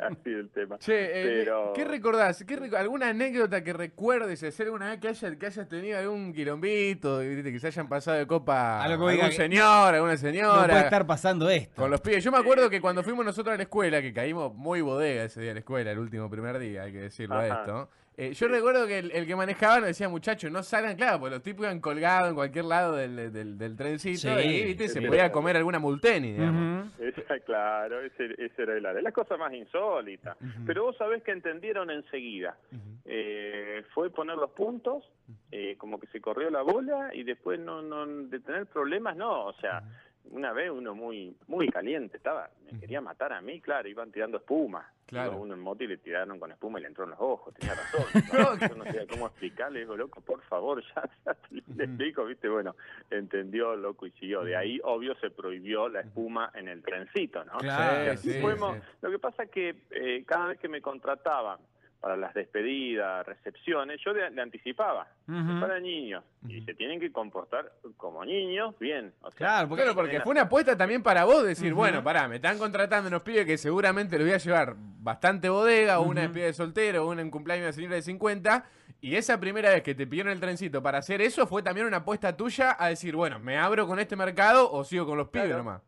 Así 0.03 0.31
el 0.31 0.51
tema. 0.51 0.77
Che, 0.79 0.93
eh, 1.05 1.45
Pero- 1.45 1.73
¿qué 1.73 1.85
recordás? 1.85 2.45
¿Qué 2.45 2.59
recu- 2.59 2.75
¿Alguna 2.77 3.11
anécdota 3.11 3.63
que 3.63 3.73
recuerdes? 3.73 4.43
¿Hacer 4.43 4.67
alguna 4.67 4.91
vez 4.91 4.99
que, 4.99 5.07
haya, 5.07 5.37
que 5.39 5.47
hayas 5.47 5.69
tenido 5.69 5.99
algún 6.01 6.33
quilombito? 6.33 7.21
¿viste? 7.21 7.53
Que 7.53 7.61
se 7.61 7.69
hayan 7.69 7.89
pasado 7.89 8.19
de 8.19 8.27
copa 8.27 8.83
Algo 8.83 9.07
algún 9.09 9.27
que- 9.29 9.33
señor, 9.37 9.95
alguna 9.95 10.13
No 10.15 10.19
señora? 10.19 10.67
puede 10.67 10.81
estar 10.81 11.07
pasando 11.07 11.49
esto. 11.49 11.81
Con 11.81 11.91
los 11.93 12.01
pibes. 12.01 12.25
Yo 12.25 12.33
me 12.33 12.39
acuerdo 12.39 12.69
que 12.69 12.81
cuando 12.81 13.05
fuimos 13.05 13.25
nosotros 13.25 13.55
a 13.55 13.57
la 13.57 13.63
escuela, 13.63 14.03
que 14.03 14.13
caímos 14.13 14.53
muy 14.53 14.81
bodega 14.81 15.23
ese 15.23 15.41
día 15.41 15.53
a 15.53 15.55
la 15.55 15.61
escuela, 15.61 15.93
el 15.93 15.99
último 16.01 16.29
primer 16.29 16.59
día, 16.59 16.83
hay 16.83 16.93
que 16.93 17.03
decirlo 17.03 17.37
a 17.37 17.45
Ajá. 17.45 17.61
esto. 17.61 17.91
Eh, 18.23 18.33
yo 18.35 18.49
recuerdo 18.49 18.87
que 18.87 18.99
el, 18.99 19.11
el 19.13 19.27
que 19.27 19.35
manejaba 19.35 19.77
nos 19.79 19.87
decía, 19.87 20.09
muchachos, 20.09 20.51
no 20.51 20.63
salgan, 20.63 20.97
claro, 20.97 21.21
porque 21.21 21.35
los 21.37 21.43
tipos 21.43 21.65
iban 21.65 21.81
colgados 21.81 22.29
en 22.29 22.35
cualquier 22.35 22.67
lado 22.67 22.97
del, 22.97 23.33
del, 23.33 23.57
del 23.57 23.77
trencito 23.77 24.19
Sí. 24.39 24.47
y 24.47 24.65
¿viste? 24.65 24.89
se 24.89 25.01
podía 25.03 25.33
comer 25.33 25.57
alguna 25.57 25.79
multeni, 25.79 26.33
digamos. 26.33 26.89
Esa, 26.99 27.39
claro, 27.41 28.01
ese, 28.03 28.35
ese 28.39 28.63
era 28.63 28.77
el 28.77 28.85
área. 28.87 29.01
La 29.03 29.13
cosa 29.13 29.37
más 29.37 29.53
insólita. 29.55 30.37
Pero 30.67 30.85
vos 30.85 30.97
sabés 30.97 31.23
que 31.23 31.31
entendieron 31.33 31.91
enseguida. 31.91 32.57
Eh, 33.05 33.83
fue 33.95 34.11
poner 34.11 34.37
los 34.37 34.51
puntos, 34.51 35.05
eh, 35.51 35.77
como 35.79 35.99
que 35.99 36.07
se 36.09 36.21
corrió 36.21 36.51
la 36.51 36.63
bola 36.63 37.11
y 37.13 37.23
después 37.25 37.59
no, 37.59 37.83
no 37.83 38.07
de 38.07 38.41
tener 38.41 38.67
problemas, 38.67 39.17
no. 39.17 39.47
O 39.47 39.53
sea, 39.55 39.83
una 40.31 40.53
vez 40.53 40.71
uno 40.71 40.95
muy 40.95 41.37
muy 41.49 41.69
caliente 41.69 42.17
estaba, 42.17 42.51
me 42.71 42.79
quería 42.79 43.01
matar 43.01 43.33
a 43.33 43.41
mí, 43.41 43.61
claro, 43.61 43.89
iban 43.89 44.13
tirando 44.13 44.39
espuma. 44.39 44.93
Claro. 45.07 45.39
Uno 45.39 45.55
en 45.55 45.61
moto 45.61 45.83
y 45.83 45.89
le 45.89 45.97
tiraron 45.97 46.39
con 46.39 46.53
espuma 46.53 46.79
y 46.79 46.83
le 46.83 46.89
entró 46.89 47.03
en 47.03 47.11
los 47.11 47.21
ojos, 47.21 47.53
tenía 47.55 47.75
razón. 47.93 48.05
No, 48.33 48.57
yo 48.57 48.77
no 48.77 48.85
sabía 48.85 49.07
cómo 49.09 49.27
explicarle, 49.27 49.81
digo, 49.81 49.97
loco, 49.97 50.21
por 50.21 50.41
favor, 50.43 50.81
ya, 50.95 51.11
ya 51.27 51.37
le 51.75 51.85
explico, 51.85 52.25
viste, 52.25 52.49
bueno, 52.49 52.77
entendió, 53.11 53.75
loco, 53.75 54.07
y 54.07 54.13
siguió. 54.13 54.45
De 54.45 54.57
ahí, 54.57 54.81
obvio, 54.85 55.17
se 55.17 55.31
prohibió 55.31 55.89
la 55.89 56.03
espuma 56.03 56.53
en 56.55 56.69
el 56.69 56.83
trencito, 56.83 57.45
¿no? 57.45 57.59
Claro. 57.59 58.17
Fuimos. 58.19 58.77
sí. 58.77 58.83
Lo 59.03 59.11
que 59.11 59.19
pasa 59.19 59.43
es 59.43 59.51
que 59.51 59.75
eh, 59.91 60.23
cada 60.25 60.47
vez 60.47 60.61
que 60.61 60.69
me 60.69 60.81
contrataban 60.81 61.59
para 62.01 62.17
las 62.17 62.33
despedidas, 62.33 63.27
recepciones, 63.27 64.01
yo 64.03 64.13
le, 64.15 64.31
le 64.31 64.41
anticipaba, 64.41 65.07
es 65.29 65.61
para 65.61 65.79
niños, 65.81 66.25
y 66.49 66.63
se 66.63 66.73
tienen 66.75 66.99
que 66.99 67.13
comportar 67.13 67.71
como 67.99 68.25
niños 68.25 68.75
bien. 68.79 69.13
O 69.21 69.31
sea, 69.31 69.37
Claro, 69.37 69.69
porque- 69.69 69.83
Claro, 69.85 69.95
porque 69.97 70.21
fue 70.23 70.33
una 70.33 70.43
apuesta 70.43 70.77
también 70.77 71.03
para 71.03 71.25
vos 71.25 71.45
decir, 71.45 71.75
bueno, 71.75 72.03
pará, 72.03 72.27
me 72.27 72.37
están 72.37 72.57
contratando 72.59 73.09
unos 73.09 73.23
pibes 73.23 73.45
que 73.45 73.59
seguramente 73.59 74.17
los 74.19 74.27
voy 74.27 74.35
a 74.35 74.39
llevar 74.39 74.75
bastante 74.79 75.51
bodega, 75.51 76.01
una 76.01 76.09
Ujú. 76.09 76.21
despedida 76.21 76.47
de 76.47 76.53
soltero, 76.55 77.05
o 77.07 77.11
una 77.11 77.21
en 77.21 77.31
cumpleaños 77.31 77.67
de 77.67 77.73
señora 77.75 77.97
de 77.97 78.03
50, 78.03 78.65
y 79.03 79.17
esa 79.17 79.39
primera 79.39 79.69
vez 79.71 79.83
que 79.83 79.95
te 79.95 80.07
pidieron 80.07 80.33
el 80.33 80.41
trencito 80.41 80.83
para 80.83 80.99
hacer 80.99 81.21
eso 81.21 81.47
fue 81.47 81.63
también 81.63 81.87
una 81.87 81.99
apuesta 81.99 82.35
tuya 82.37 82.77
a 82.79 82.89
decir, 82.89 83.15
bueno, 83.15 83.39
¿me 83.41 83.59
abro 83.59 83.87
con 83.87 83.99
este 83.99 84.17
mercado 84.17 84.71
o 84.73 84.85
sigo 84.85 85.05
con 85.07 85.19
los 85.19 85.29
pibes 85.29 85.49
Claro. 85.49 85.65
nomás? 85.65 85.83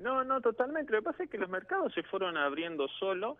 No, 0.00 0.22
no, 0.22 0.42
totalmente. 0.42 0.92
Lo 0.92 0.98
que 0.98 1.04
pasa 1.04 1.24
es 1.24 1.30
que 1.30 1.38
los 1.38 1.48
mercados 1.48 1.92
se 1.94 2.02
fueron 2.02 2.36
abriendo 2.36 2.86
solo 3.00 3.38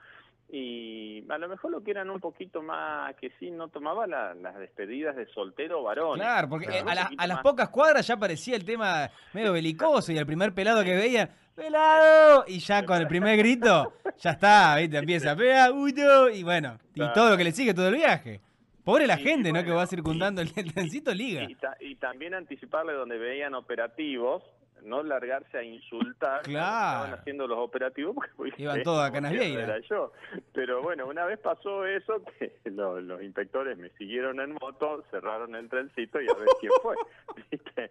y 0.49 1.25
a 1.29 1.39
lo 1.39 1.49
mejor 1.49 1.71
lo 1.73 1.83
que 1.83 1.91
eran 1.91 2.09
un 2.11 2.21
poquito 2.21 2.63
más, 2.63 3.15
que 3.17 3.31
sí, 3.41 3.51
no 3.51 3.69
tomaba 3.69 4.07
la- 4.07 4.35
las 4.35 4.57
despedidas 4.59 5.17
de 5.17 5.27
soltero 5.27 5.83
varón. 5.83 6.19
Claro, 6.19 6.49
porque 6.49 6.67
Claro. 6.67 6.87
eh, 6.89 6.91
a, 6.91 6.95
la- 6.95 7.11
a 7.17 7.27
las 7.27 7.37
más. 7.39 7.43
pocas 7.43 7.69
cuadras 7.71 8.07
ya 8.07 8.17
parecía 8.17 8.57
el 8.57 8.65
tema 8.65 9.11
medio 9.33 9.53
belicoso 9.53 10.13
y 10.13 10.19
el 10.19 10.27
primer 10.27 10.55
pelado 10.55 10.85
que 10.85 10.95
veían, 10.95 11.31
¡pelado! 11.55 12.45
Y 12.47 12.59
ya 12.61 12.85
con 12.85 12.99
el 12.99 13.09
primer 13.09 13.37
grito, 13.39 13.95
ya 14.19 14.31
está, 14.31 14.77
¿viste? 14.77 14.99
Empieza, 14.99 15.35
¡pega, 15.35 15.71
uno! 15.73 16.29
Y 16.31 16.43
bueno, 16.43 16.79
y 16.95 17.01
todo 17.13 17.31
lo 17.31 17.37
que 17.37 17.45
le 17.45 17.53
sigue 17.53 17.75
todo 17.75 17.89
el 17.89 17.95
viaje. 17.97 18.41
Pobre 18.85 19.07
la 19.09 19.19
Y 19.19 19.25
gente, 19.25 19.53
¿no? 19.53 19.65
Que 19.65 19.73
va 19.73 19.85
circundando 19.89 20.41
el, 20.43 20.53
el 20.55 20.73
trencito 20.73 21.13
liga. 21.13 21.45
Y 21.81 21.97
también 21.97 22.35
anticiparle 22.35 22.93
donde 22.93 23.19
veían 23.19 23.55
operativos, 23.55 24.45
no 24.87 25.03
largarse 25.03 25.59
a 25.59 25.63
insultar 25.63 26.43
Claro. 26.43 26.97
estaban 27.05 27.21
haciendo 27.21 27.47
los 27.47 27.59
operativos 27.59 28.15
porque. 28.37 28.55
Iban 28.63 28.83
todos 28.85 29.05
a 29.05 29.13
Canasvieira. 29.13 29.63
era 29.65 29.79
yo 29.81 30.13
pero 30.53 30.83
bueno 30.83 31.07
una 31.07 31.25
vez 31.25 31.39
pasó 31.39 31.85
eso 31.87 32.23
que 32.39 32.53
lo- 32.71 33.01
los 33.01 33.23
inspectores 33.23 33.77
me 33.77 33.91
siguieron 33.91 34.41
en 34.41 34.55
moto 34.55 35.05
cerraron 35.11 35.55
el 35.55 35.69
trencito 35.69 36.21
y 36.21 36.27
a 36.29 36.35
ver 36.35 36.49
quién 36.61 36.73
fue. 36.83 36.95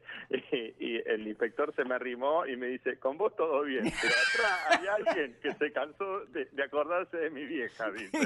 Y, 0.51 0.73
y 0.79 1.01
el 1.05 1.27
inspector 1.27 1.73
se 1.75 1.83
me 1.85 1.95
arrimó 1.95 2.45
y 2.45 2.55
me 2.57 2.67
dice 2.67 2.97
con 2.99 3.17
vos 3.17 3.35
todo 3.35 3.61
bien 3.63 3.83
pero 4.01 4.13
atrás 4.13 4.79
hay 4.81 4.87
alguien 4.87 5.37
que 5.41 5.53
se 5.53 5.71
cansó 5.71 6.21
de, 6.27 6.45
de 6.45 6.63
acordarse 6.63 7.15
de 7.17 7.29
mi 7.29 7.45
vieja 7.45 7.89
¿viste? 7.89 8.17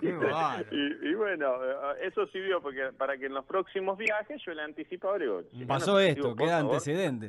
Qué. 0.00 0.08
Y, 0.70 1.08
y 1.08 1.14
bueno, 1.14 1.54
eh, 1.64 1.74
eso 2.02 2.26
sirvió 2.28 2.60
porque 2.60 2.90
para 2.96 3.16
que 3.16 3.26
en 3.26 3.34
los 3.34 3.44
próximos 3.44 3.96
viajes 3.98 4.40
yo 4.44 4.52
le 4.54 4.62
anticipaba, 4.62 5.18
digo, 5.18 5.42
si 5.52 5.64
Pasó 5.64 5.92
no, 5.92 5.98
esto, 6.00 6.22
digo, 6.22 6.36
queda 6.36 6.58
favor, 6.58 6.72
antecedente. 6.74 7.25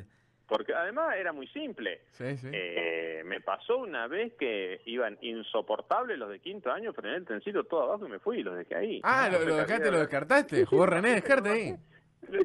Porque 0.48 0.72
además 0.74 1.14
era 1.16 1.32
muy 1.32 1.46
simple. 1.48 2.00
Sí, 2.12 2.36
sí. 2.38 2.48
Eh, 2.52 3.22
me 3.26 3.40
pasó 3.42 3.76
una 3.76 4.06
vez 4.06 4.32
que 4.38 4.80
iban 4.86 5.18
insoportables 5.20 6.18
los 6.18 6.30
de 6.30 6.40
quinto 6.40 6.72
año, 6.72 6.92
frené 6.94 7.16
el 7.16 7.24
trencito 7.26 7.64
todo 7.64 7.82
abajo 7.82 8.06
y 8.06 8.10
me 8.10 8.18
fui 8.18 8.40
y 8.40 8.42
los 8.42 8.56
dejé 8.56 8.74
ahí. 8.74 9.00
ah, 9.04 9.28
lo, 9.30 9.40
Me 9.40 9.44
lo 9.44 9.56
cargué 9.58 9.66
dejaste, 9.74 9.90
lo 9.90 9.98
descartaste. 9.98 10.64
Jugó 10.64 10.86
René 10.86 11.10
Descarte 11.12 11.50
ahí. 11.50 11.74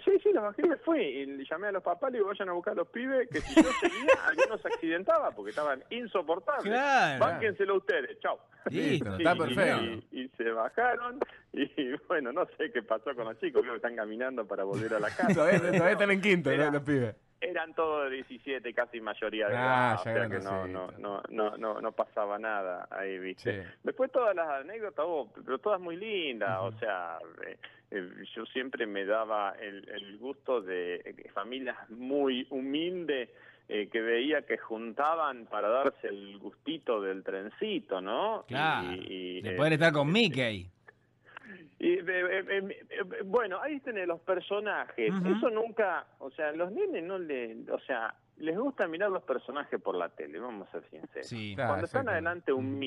Sí, 0.06 0.12
sí, 0.22 0.32
los 0.32 0.44
bajé 0.44 0.62
y 0.66 0.70
me 0.70 0.78
fui. 0.78 1.00
Y 1.02 1.26
le 1.26 1.46
llamé 1.50 1.68
a 1.68 1.72
los 1.72 1.84
papás, 1.84 2.12
le 2.12 2.18
digo, 2.20 2.30
vayan 2.30 2.48
a 2.50 2.54
buscar 2.54 2.74
a 2.74 2.76
los 2.76 2.88
pibes, 2.90 3.28
que 3.30 3.42
si 3.42 3.56
yo 3.56 3.70
seguía, 3.82 4.14
algunos 4.28 4.62
se 4.62 4.68
accidentaban 4.68 5.34
porque 5.36 5.50
estaban 5.50 5.84
insoportables. 5.90 6.64
Claro. 6.66 7.26
Bánquenselo 7.26 7.78
ustedes, 7.78 8.20
chau. 8.20 8.38
Listo. 8.70 9.14
Está 9.18 9.36
perfecto. 9.36 9.84
Y, 10.12 10.22
y 10.24 10.28
se 10.38 10.50
bajaron 10.52 11.20
y 11.54 11.68
bueno, 12.08 12.32
no 12.32 12.46
sé 12.58 12.72
qué 12.72 12.82
pasó 12.84 13.14
con 13.16 13.26
los 13.26 13.40
chicos, 13.40 13.62
creo 13.62 13.74
que 13.74 13.78
están 13.78 13.96
caminando 13.96 14.46
para 14.46 14.64
volver 14.64 14.94
a 14.94 15.00
la 15.00 15.08
casa. 15.16 15.34
Todavía, 15.34 15.60
todavía 15.60 15.92
están 15.92 16.12
en 16.12 16.22
quinto, 16.22 16.50
¿no? 16.50 16.56
Era- 16.56 16.72
los 16.72 16.84
pibes. 16.84 17.16
Eran 17.54 17.74
todos 17.74 18.10
de 18.10 18.18
17, 18.18 18.74
casi 18.74 19.00
mayoría 19.02 19.48
de 19.48 19.56
Ah, 19.56 19.60
edad, 19.60 19.96
ya 19.96 20.00
o 20.00 20.04
sea 20.04 20.30
que 20.30 20.44
no, 20.44 20.68
no, 20.68 20.92
no, 21.00 21.22
no, 21.30 21.58
no, 21.58 21.82
no 21.82 21.92
pasaba 21.94 22.38
nada 22.38 22.88
ahí, 22.92 23.18
¿viste? 23.20 23.64
Sí. 23.64 23.70
Después 23.84 24.12
todas 24.12 24.36
las 24.36 24.48
anécdotas, 24.50 25.06
oh, 25.08 25.32
pero 25.46 25.58
todas 25.60 25.80
muy 25.80 25.96
lindas, 25.96 26.58
o 26.62 26.72
sea, 26.80 27.18
eh, 27.48 27.58
eh, 27.92 28.10
yo 28.36 28.46
siempre 28.48 28.86
me 28.86 29.06
daba 29.06 29.52
el, 29.62 29.88
el 29.90 30.18
gusto 30.18 30.62
de 30.62 30.96
eh, 30.96 31.30
familias 31.34 31.78
muy 31.90 32.46
humildes 32.50 33.30
eh, 33.70 33.88
que 33.90 34.02
veía 34.02 34.42
que 34.42 34.58
juntaban 34.58 35.46
para 35.46 35.70
darse 35.70 36.08
el 36.08 36.38
gustito 36.38 37.02
del 37.02 37.24
trencito, 37.24 38.02
¿no? 38.02 38.44
Claro. 38.48 38.92
Y- 38.94 39.38
y, 39.38 39.42
De 39.42 39.52
poder 39.54 39.74
estar 39.74 39.94
con 39.94 40.12
Mickey. 40.12 40.68
Y, 41.84 41.96
eh, 41.96 42.04
eh, 42.08 42.46
eh, 42.50 42.86
eh, 42.90 43.04
bueno, 43.26 43.62
ahí 43.62 43.78
tenés 43.82 44.08
los 44.08 44.22
personajes. 44.22 45.14
Eso 45.26 45.50
nunca, 45.50 46.06
o 46.20 46.32
sea, 46.32 46.54
los 46.54 46.72
nenes 46.72 47.04
no 47.04 47.20
le, 47.20 47.58
o 47.70 47.80
sea, 47.80 48.16
les 48.38 48.58
gusta 48.58 48.88
mirar 48.88 49.10
los 49.10 49.24
personajes 49.24 49.82
por 49.82 49.96
la 49.96 50.08
tele, 50.08 50.40
vamos 50.40 50.66
a 50.70 50.72
ser 50.72 50.90
sinceros. 50.90 51.28
Sí. 51.28 51.56
Claro, 51.56 51.72
Cuando 51.72 51.86
están 51.86 52.04
exacto. 52.04 52.12
adelante 52.12 52.54
un 52.54 52.68
Ujú. 52.68 52.78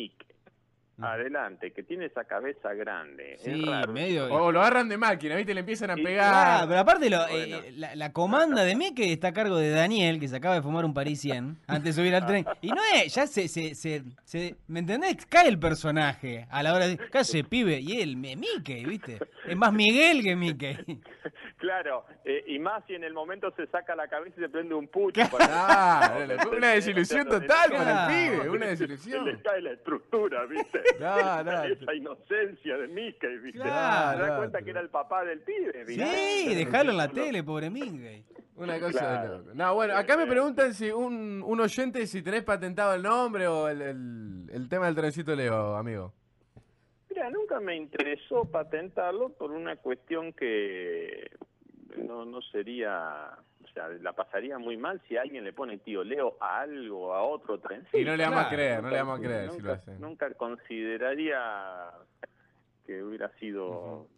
Adelante, 1.03 1.73
que 1.73 1.83
tiene 1.83 2.07
esa 2.07 2.25
cabeza 2.25 2.73
grande, 2.73 3.37
Sí, 3.39 3.51
es 3.51 3.67
raro. 3.67 3.93
medio. 3.93 4.33
O 4.33 4.51
lo 4.51 4.61
agarran 4.61 4.89
de 4.89 4.97
máquina, 4.97 5.37
¿viste? 5.37 5.53
Le 5.53 5.61
empiezan 5.61 5.91
a 5.91 5.99
Y- 5.99 6.03
pegar. 6.03 6.33
Ah, 6.35 6.65
pero 6.67 6.81
aparte 6.81 7.11
lo- 7.11 7.19
Bueno. 7.29 7.59
eh, 7.59 7.73
la, 7.77 7.95
la 7.95 8.13
comanda 8.13 8.65
de 8.65 8.75
Mickey 8.77 9.13
está 9.13 9.29
a 9.29 9.33
cargo 9.33 9.57
de 9.59 9.71
Daniel, 9.71 10.19
que 10.19 10.29
se 10.29 10.37
acaba 10.37 10.55
de 10.55 10.63
fumar 10.63 10.85
un 10.87 10.95
parisien 10.95 11.59
antes 11.67 11.95
de 11.97 12.03
subir 12.03 12.15
al 12.15 12.25
tren. 12.27 12.47
Y 12.63 12.69
no 12.69 12.81
es, 12.95 13.15
ya 13.15 13.27
se, 13.27 13.47
se, 13.49 13.75
se, 13.75 14.03
se- 14.25 14.57
¿me 14.69 14.81
entendés? 14.81 15.27
Cae 15.27 15.49
el 15.49 15.59
personaje 15.59 16.47
a 16.51 16.63
la 16.63 16.73
hora 16.73 16.87
de, 16.87 16.97
calle 16.97 17.45
pibe, 17.45 17.79
y 17.81 18.01
él, 18.01 18.17
Mickey, 18.17 18.85
¿viste? 18.87 19.19
Es 19.47 19.57
más 19.57 19.73
Miguel 19.73 20.23
que 20.23 20.35
Mickey. 20.37 20.77
Claro, 21.59 22.05
eh, 22.25 22.45
y 22.49 22.59
más 22.59 22.85
si 22.87 22.95
en 22.95 23.03
el 23.03 23.15
momento 23.15 23.51
se 23.57 23.67
saca 23.69 23.97
la 23.97 24.07
cabeza 24.09 24.35
y 24.39 24.41
se 24.43 24.49
prende 24.51 24.75
un 24.75 24.89
pucho. 24.89 25.23
Claro, 25.31 26.51
una 26.57 26.69
desilusión 26.73 27.27
total 27.27 27.71
para 27.71 27.85
Claro. 27.85 28.13
el 28.13 28.31
pibe, 28.39 28.51
una 28.51 28.65
Se 28.67 28.71
desilusión. 28.73 29.25
le 29.25 29.41
cae 29.41 29.63
la 29.63 29.73
estructura, 29.73 30.45
¿viste? 30.45 30.81
No, 31.01 31.45
no. 31.45 31.65
Esa 31.65 31.95
inocencia 31.95 32.77
de 32.79 32.89
Mickey, 32.89 33.39
¿viste? 33.39 33.61
Claro, 33.61 34.19
Se 34.25 34.31
da 34.31 34.37
cuenta 34.39 34.63
que 34.63 34.71
era 34.71 34.81
el 34.81 34.89
papá 34.91 35.25
del 35.25 35.41
pibe, 35.41 35.85
¿viste? 35.85 36.05
Sí, 36.07 36.55
dejalo 36.55 36.91
en 36.93 36.97
la 36.97 37.09
tele, 37.09 37.43
pobre 37.43 37.71
Mickey. 37.71 38.25
Una 38.57 38.81
cosa 38.81 38.99
Claro. 38.99 39.31
de 39.33 39.39
loco. 39.39 39.51
No, 39.55 39.75
bueno, 39.75 39.95
acá 39.97 40.17
me 40.17 40.27
preguntan 40.27 40.73
si 40.73 40.91
un, 40.91 41.43
un 41.45 41.61
oyente 41.61 42.07
si 42.07 42.23
tenés 42.23 42.43
patentado 42.43 42.95
el 42.95 43.03
nombre 43.03 43.47
o 43.47 43.69
el, 43.69 43.83
el- 43.83 44.51
el 44.53 44.69
tema 44.69 44.87
del 44.87 44.95
trencito 44.95 45.35
Leo, 45.35 45.77
amigo. 45.77 46.15
Mira, 47.11 47.29
nunca 47.31 47.61
me 47.61 47.77
interesó 47.77 48.45
patentarlo 48.45 49.31
por 49.31 49.51
una 49.51 49.77
cuestión 49.77 50.33
que 50.33 51.31
no, 51.99 52.25
no 52.25 52.41
sería, 52.43 53.31
la 54.01 54.13
pasaría 54.15 54.59
muy 54.59 54.77
mal 54.77 55.01
si 55.07 55.17
alguien 55.17 55.45
le 55.45 55.53
pone 55.53 55.79
tío 55.79 56.03
Leo 56.03 56.37
a 56.41 56.61
algo, 56.61 57.15
a 57.15 57.23
otro 57.23 57.59
trencito. 57.61 57.99
Y 57.99 58.05
no 58.05 58.17
le 58.17 58.25
vamos 58.25 58.47
a 58.47 58.49
creer, 58.49 58.83
no 58.83 58.89
le 58.91 58.97
vamos 58.97 59.19
a 59.19 59.23
creer 59.23 59.43
si 59.43 59.57
nunca, 59.57 59.67
lo 59.67 59.73
hacen. 59.75 60.01
nunca 60.01 60.35
consideraría 60.35 61.91
que 62.87 63.03
hubiera 63.03 63.29
sido 63.39 64.09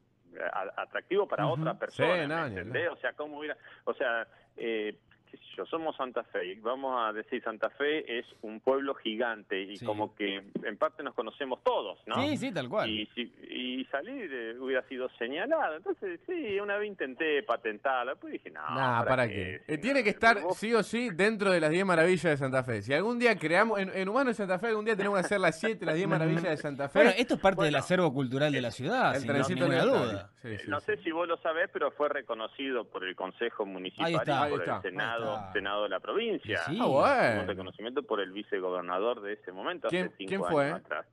a- 0.52 0.82
atractivo 0.82 1.26
para 1.26 1.46
Ujú. 1.46 1.60
otra 1.60 1.78
persona, 1.78 2.48
Sí, 2.48 2.54
¿me 2.54 2.64
no. 2.64 2.92
O 2.92 2.96
sea, 2.96 3.12
cómo 3.14 3.38
hubiera, 3.38 3.56
o 3.84 3.94
sea, 3.94 4.28
eh, 4.56 4.96
qué 5.30 5.36
sé 5.36 5.44
yo, 5.56 5.66
somos 5.66 5.96
Santa 5.96 6.22
Fe, 6.24 6.52
y 6.52 6.54
vamos 6.56 6.94
a 7.00 7.12
decir 7.12 7.42
Santa 7.42 7.70
Fe 7.70 8.18
es 8.18 8.26
un 8.42 8.60
pueblo 8.60 8.94
gigante 8.94 9.60
y 9.62 9.76
Sí. 9.76 9.84
como 9.86 10.14
que 10.14 10.42
en 10.64 10.76
parte 10.76 11.02
nos 11.02 11.14
conocemos 11.14 11.62
todos, 11.62 11.98
¿no? 12.06 12.16
Sí, 12.22 12.36
sí, 12.36 12.52
tal 12.52 12.68
cual. 12.68 12.88
Y, 12.88 13.06
si- 13.14 13.32
y 13.50 13.84
salir 13.86 14.30
eh, 14.32 14.56
hubiera 14.58 14.82
sido 14.88 15.08
señalado. 15.18 15.76
Entonces, 15.76 16.20
sí, 16.26 16.58
una 16.60 16.76
vez 16.76 16.88
intenté 16.88 17.42
patentarla, 17.42 18.12
después 18.12 18.32
dije, 18.32 18.50
no. 18.50 18.60
Nah, 18.60 19.04
¿para 19.04 19.26
qué? 19.28 19.62
Eh, 19.66 19.78
tiene 19.78 20.02
que 20.04 20.10
estar 20.10 20.40
Vos- 20.42 20.56
sí 20.58 20.72
o 20.74 20.82
sí 20.82 21.10
dentro 21.10 21.50
de 21.50 21.60
las 21.60 21.70
10 21.70 21.84
maravillas 21.84 22.22
de 22.24 22.36
Santa 22.36 22.62
Fe. 22.64 22.82
Si 22.82 22.92
algún 22.94 23.18
día 23.18 23.36
creamos, 23.36 23.78
en, 23.80 23.90
en 23.94 24.08
Humanos 24.08 24.36
de 24.36 24.44
Santa 24.44 24.58
Fe, 24.58 24.68
algún 24.68 24.84
día 24.84 24.96
tenemos 24.96 25.18
que 25.20 25.26
hacer 25.26 25.40
las 25.40 25.58
7, 25.58 25.84
las 25.86 25.94
10 25.94 26.08
maravillas 26.42 26.42
de 26.44 26.56
Santa 26.56 26.88
Fe. 26.88 26.98
Bueno, 27.00 27.12
esto 27.16 27.34
es 27.34 27.40
parte 27.40 27.62
del 27.64 27.74
acervo 27.76 28.12
cultural 28.12 28.52
de 28.52 28.60
la 28.60 28.70
ciudad, 28.70 29.14
el 29.16 29.44
sin 29.44 29.56
ninguna 29.58 29.82
duda. 29.84 30.30
Sí, 30.42 30.56
sí, 30.58 30.64
no 30.68 30.80
sí. 30.80 30.86
sé 30.86 30.96
si 31.02 31.10
vos 31.10 31.26
lo 31.28 31.36
sabés, 31.38 31.68
pero 31.72 31.90
fue 31.90 32.08
reconocido 32.08 32.84
por 32.84 33.04
el 33.04 33.14
Consejo 33.16 33.66
Municipal 33.66 34.06
Ahí 34.06 34.14
está. 34.14 34.32
y 34.32 34.42
Ahí 34.44 34.50
por 34.50 34.60
está. 34.60 34.76
el 34.76 34.82
Senado, 34.82 35.17
Está. 35.24 35.52
Senado 35.52 35.82
de 35.84 35.88
la 35.90 36.00
provincia. 36.00 36.58
Sí. 36.66 36.78
Ah, 36.80 36.86
Un 36.86 36.92
bueno. 36.92 37.46
reconocimiento 37.46 38.02
por 38.02 38.20
el 38.20 38.32
vicegobernador 38.32 39.20
de 39.20 39.34
ese 39.34 39.52
momento, 39.52 39.88
¿Quién- 39.88 40.06
hace 40.06 40.16
cinco 40.16 40.28
quién 40.28 40.40
años 40.40 40.52
fue? 40.52 40.70
atrás. 40.70 41.06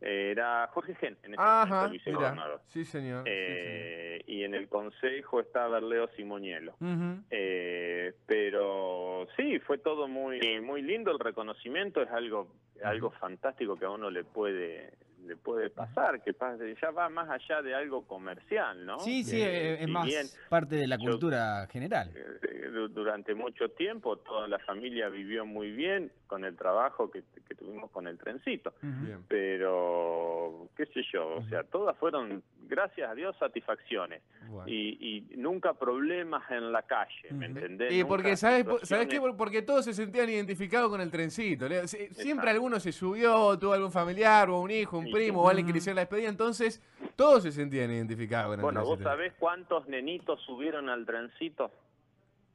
Era 0.00 0.68
Jorge 0.72 0.94
Gen, 0.94 1.18
en 1.24 1.34
ese 1.34 1.42
momento, 1.42 1.42
Ajá, 1.42 1.84
el 1.86 1.90
mira. 1.90 2.04
vicegobernador. 2.04 2.60
Sí, 2.66 2.84
señor. 2.84 3.24
sí, 3.24 3.30
Eh, 3.34 4.22
y 4.28 4.44
en 4.44 4.54
el 4.54 4.68
consejo 4.68 5.40
estaba 5.40 5.80
Leo 5.80 6.06
Simonielo. 6.16 6.74
Ujú. 6.80 7.24
Eh, 7.30 8.12
pero 8.26 9.26
sí, 9.36 9.58
fue 9.60 9.78
todo 9.78 10.06
muy 10.06 10.60
muy 10.60 10.82
lindo 10.82 11.10
el 11.10 11.18
reconocimiento, 11.18 12.00
es 12.00 12.10
algo 12.10 12.46
algo 12.84 13.10
fantástico 13.10 13.74
que 13.76 13.86
a 13.86 13.90
uno 13.90 14.08
le 14.08 14.22
puede 14.22 14.92
le 15.28 15.36
puede 15.36 15.68
pasar, 15.70 16.22
que 16.22 16.32
pase, 16.32 16.74
ya 16.80 16.90
va 16.90 17.08
más 17.10 17.28
allá 17.28 17.60
de 17.62 17.74
algo 17.74 18.02
comercial, 18.06 18.84
¿no? 18.86 18.98
Sí, 19.00 19.22
sí, 19.22 19.40
eh, 19.40 19.82
es 19.82 19.88
más 19.88 20.06
bien, 20.06 20.26
parte 20.48 20.76
de 20.76 20.86
la 20.86 20.96
yo- 20.96 21.10
cultura 21.10 21.66
general. 21.70 22.10
eh, 22.14 22.68
du- 22.72 22.88
durante 22.88 23.34
mucho 23.34 23.68
tiempo 23.70 24.16
toda 24.18 24.48
la 24.48 24.58
familia 24.60 25.08
vivió 25.10 25.44
muy 25.44 25.70
bien 25.70 26.10
con 26.26 26.44
el 26.44 26.56
trabajo 26.56 27.10
que, 27.10 27.22
que 27.46 27.54
tuvimos 27.54 27.90
con 27.90 28.08
el 28.08 28.16
trencito. 28.18 28.72
Ujú. 28.82 29.06
Bien. 29.06 29.18
pero 29.28 30.68
qué 30.76 30.86
sé 30.86 31.02
yo, 31.12 31.36
o 31.36 31.42
sea, 31.48 31.62
todas 31.64 31.96
fueron, 31.98 32.42
gracias 32.68 33.10
a 33.10 33.14
Dios, 33.14 33.34
satisfacciones 33.38 34.22
Bueno. 34.48 34.68
y, 34.68 35.26
y 35.32 35.36
nunca 35.36 35.74
problemas 35.74 36.48
en 36.50 36.70
la 36.70 36.82
calle, 36.82 37.32
¿me 37.32 37.46
entendés? 37.46 37.92
Y 37.92 37.98
Nunca 37.98 38.08
porque, 38.08 38.36
¿sabes, 38.36 38.64
po- 38.64 38.78
¿sabes 38.84 39.06
qué? 39.08 39.20
Porque 39.20 39.62
todos 39.62 39.84
se 39.84 39.94
sentían 39.94 40.28
identificados 40.28 40.88
con 40.90 41.00
el 41.00 41.10
trencito. 41.10 41.66
Siempre 41.68 42.06
Exacto. 42.06 42.50
alguno 42.50 42.78
se 42.80 42.92
subió, 42.92 43.58
tuvo 43.58 43.72
algún 43.72 43.90
familiar, 43.92 44.50
o 44.50 44.60
un 44.60 44.70
hijo, 44.70 44.98
un 44.98 45.06
Sí, 45.06 45.12
primo, 45.12 45.40
sí. 45.42 45.46
o 45.46 45.48
alguien 45.48 45.66
que 45.66 45.72
le 45.72 45.78
hicieron 45.78 45.96
la 45.96 46.02
despedida. 46.02 46.28
Entonces, 46.28 46.82
todos 47.16 47.42
se 47.42 47.52
sentían 47.52 47.90
identificados 47.90 48.50
con 48.50 48.60
el 48.60 48.62
Bueno, 48.62 48.80
¿vos 48.80 48.98
trencito. 48.98 49.10
sabés 49.10 49.32
cuántos 49.38 49.88
nenitos 49.88 50.40
subieron 50.42 50.88
al 50.88 51.04
trencito? 51.06 51.70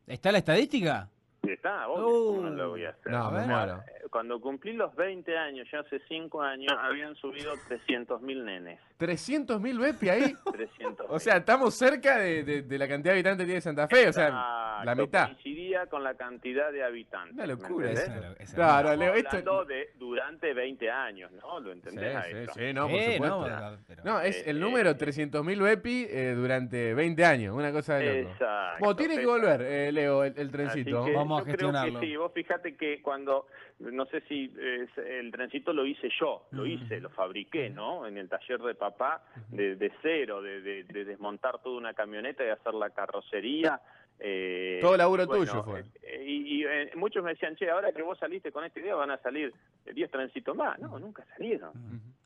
¿Está 0.08 0.32
la 0.32 0.38
estadística? 0.40 1.10
Está, 1.44 1.88
obvio, 1.90 2.08
Uh. 2.08 2.36
¿cómo 2.38 2.50
no 2.50 2.56
lo 2.56 2.70
voy 2.70 2.86
a 2.86 2.90
hacer? 2.92 3.12
No, 3.12 3.30
me 3.32 3.46
muero. 3.46 3.84
Eh, 3.88 4.08
Cuando 4.10 4.40
cumplí 4.40 4.74
los 4.74 4.96
20 4.96 5.38
años, 5.38 5.68
ya 5.72 5.80
hace 5.82 6.00
5 6.08 6.42
años, 6.42 6.72
habían 6.80 7.16
subido 7.16 7.54
300.000 7.68 8.44
nenes. 8.46 8.80
300.000 9.00 9.78
Bepi 9.80 10.10
ahí. 10.10 10.34
300 10.52 11.06
O 11.10 11.20
sea, 11.20 11.38
estamos 11.38 11.74
cerca 11.76 12.18
de, 12.18 12.44
de- 12.44 12.62
de 12.62 12.78
la 12.78 12.88
cantidad 12.88 13.12
de 13.14 13.20
habitantes 13.20 13.44
que 13.44 13.48
tiene 13.48 13.62
Santa 13.62 13.88
Fe. 13.90 14.08
O 14.08 14.14
sea, 14.14 14.30
la 14.78 14.92
Exacto, 14.92 15.02
mitad. 15.04 15.26
Coincidía 15.28 15.86
con 15.88 16.04
la 16.04 16.14
cantidad 16.16 16.72
de 16.72 16.84
habitantes. 16.84 17.34
Una 17.36 17.46
¿me 17.48 17.54
locura. 17.62 17.92
Esa- 17.92 18.34
esa- 18.40 18.56
Claro, 18.56 18.92
Estamos 18.94 18.98
Leo, 19.00 19.14
esto. 19.16 19.30
hablando 19.30 19.66
de 19.66 19.90
durante 19.98 20.54
20 20.54 20.90
años, 20.92 21.32
¿no? 21.34 21.60
¿Lo 21.60 21.72
Sí, 21.72 21.80
entendés? 21.80 22.16
a 22.16 22.24
sí, 22.24 22.32
esto? 22.36 22.54
sí, 22.56 22.74
no, 22.74 22.88
por 22.88 23.00
Eh, 23.00 23.14
supuesto. 23.14 23.48
no, 23.50 23.78
pero- 23.88 24.04
No, 24.04 24.20
es 24.22 24.48
el 24.48 24.58
Eh, 24.58 24.60
número 24.60 24.90
eh, 24.92 24.96
300.000 24.96 25.60
Bepi 25.62 26.08
eh, 26.10 26.34
durante 26.36 26.94
20 26.94 27.24
años. 27.26 27.56
Una 27.56 27.72
cosa 27.72 27.96
de 27.98 28.22
loco. 28.24 28.32
Exacto. 28.34 28.78
Bueno, 28.80 28.96
tiene 28.96 29.18
que 29.20 29.26
volver, 29.26 29.62
eh, 29.62 29.92
Leo, 29.92 30.24
el, 30.24 30.34
el 30.38 30.52
trencito. 30.52 31.06
que 31.06 31.14
Vamos 31.14 31.42
a 31.42 31.46
gestionarlo. 31.46 32.00
que 32.00 32.06
sí, 32.08 32.16
vos 32.16 32.32
fíjate 32.34 32.76
que 32.76 33.02
cuando, 33.02 33.48
no 33.80 34.06
sé 34.08 34.22
si 34.28 34.54
eh, 34.58 34.88
el 35.20 35.32
trencito 35.32 35.74
lo 35.74 35.86
hice 35.86 36.10
yo, 36.20 36.48
lo 36.52 36.66
hice, 36.66 37.00
lo 37.00 37.10
fabriqué, 37.10 37.70
¿no? 37.70 38.06
En 38.08 38.18
el 38.18 38.30
taller 38.30 38.60
de 38.62 38.76
papá, 38.76 39.24
de, 39.50 39.76
de 39.76 39.92
cero, 40.02 40.42
de, 40.42 40.62
de- 40.62 40.84
de 40.84 41.06
desmontar 41.06 41.60
toda 41.62 41.78
una 41.78 41.94
camioneta 41.94 42.44
y 42.46 42.50
hacer 42.50 42.74
la 42.74 42.90
carrocería. 42.92 43.80
Eh, 44.26 44.80
Todo 44.82 44.96
laburo 44.96 45.26
bueno, 45.28 45.44
tuyo 45.46 45.64
fue. 45.64 45.82
eh, 46.02 46.24
y 46.26 46.54
y, 46.62 46.66
eh, 46.66 46.92
muchos 46.96 47.22
me 47.24 47.32
decían, 47.32 47.56
che, 47.58 47.70
ahora 47.70 47.92
que 47.92 48.02
vos 48.02 48.18
saliste 48.18 48.52
con 48.54 48.64
esta 48.64 48.80
idea 48.80 48.96
van 48.96 49.12
a 49.12 49.18
salir 49.18 49.54
10 49.94 50.10
trencitos 50.10 50.56
más. 50.56 50.80
No, 50.80 50.98
nunca 50.98 51.26
salieron. 51.36 51.72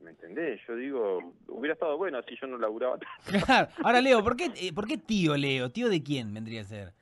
¿Me 0.01 0.11
entendés? 0.11 0.61
Yo 0.67 0.75
digo, 0.75 1.33
hubiera 1.47 1.73
estado 1.73 1.97
bueno 1.97 2.21
si 2.23 2.37
yo 2.39 2.45
no 2.47 2.57
laburaba 2.59 2.97
tanto. 2.99 3.45
Claro. 3.45 3.67
Ahora, 3.83 3.99
Leo, 3.99 4.23
¿por 4.23 4.35
qué, 4.37 4.51
eh, 4.55 4.71
¿por 4.73 4.85
qué 4.87 4.97
tío 4.97 5.35
Leo? 5.35 5.69
¿Tío 5.71 5.89
de 5.89 6.01
quién 6.03 6.33
vendría 6.33 6.61
a 6.61 6.65
ser? 6.65 6.93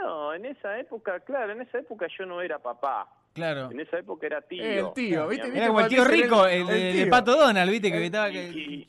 No, 0.00 0.32
en 0.34 0.46
esa 0.46 0.78
época, 0.80 1.20
claro, 1.20 1.52
en 1.52 1.60
esa 1.60 1.78
época 1.78 2.06
yo 2.18 2.24
no 2.26 2.40
era 2.40 2.58
papá. 2.58 3.08
Claro. 3.34 3.70
En 3.70 3.80
esa 3.80 3.98
época 3.98 4.26
era 4.26 4.40
tío. 4.42 4.62
El 4.64 4.92
tío, 4.94 5.28
¿viste? 5.28 5.44
Mi 5.46 5.50
¿Viste 5.52 5.58
Era 5.58 5.66
como 5.68 5.80
el 5.80 5.88
tío 5.88 6.04
rico, 6.04 6.46
el-? 6.46 7.08
Pato 7.10 7.36
Donald, 7.36 7.70
¿viste? 7.70 7.90
Que, 7.92 8.04
estaba, 8.06 8.30
y- 8.30 8.32
que 8.32 8.42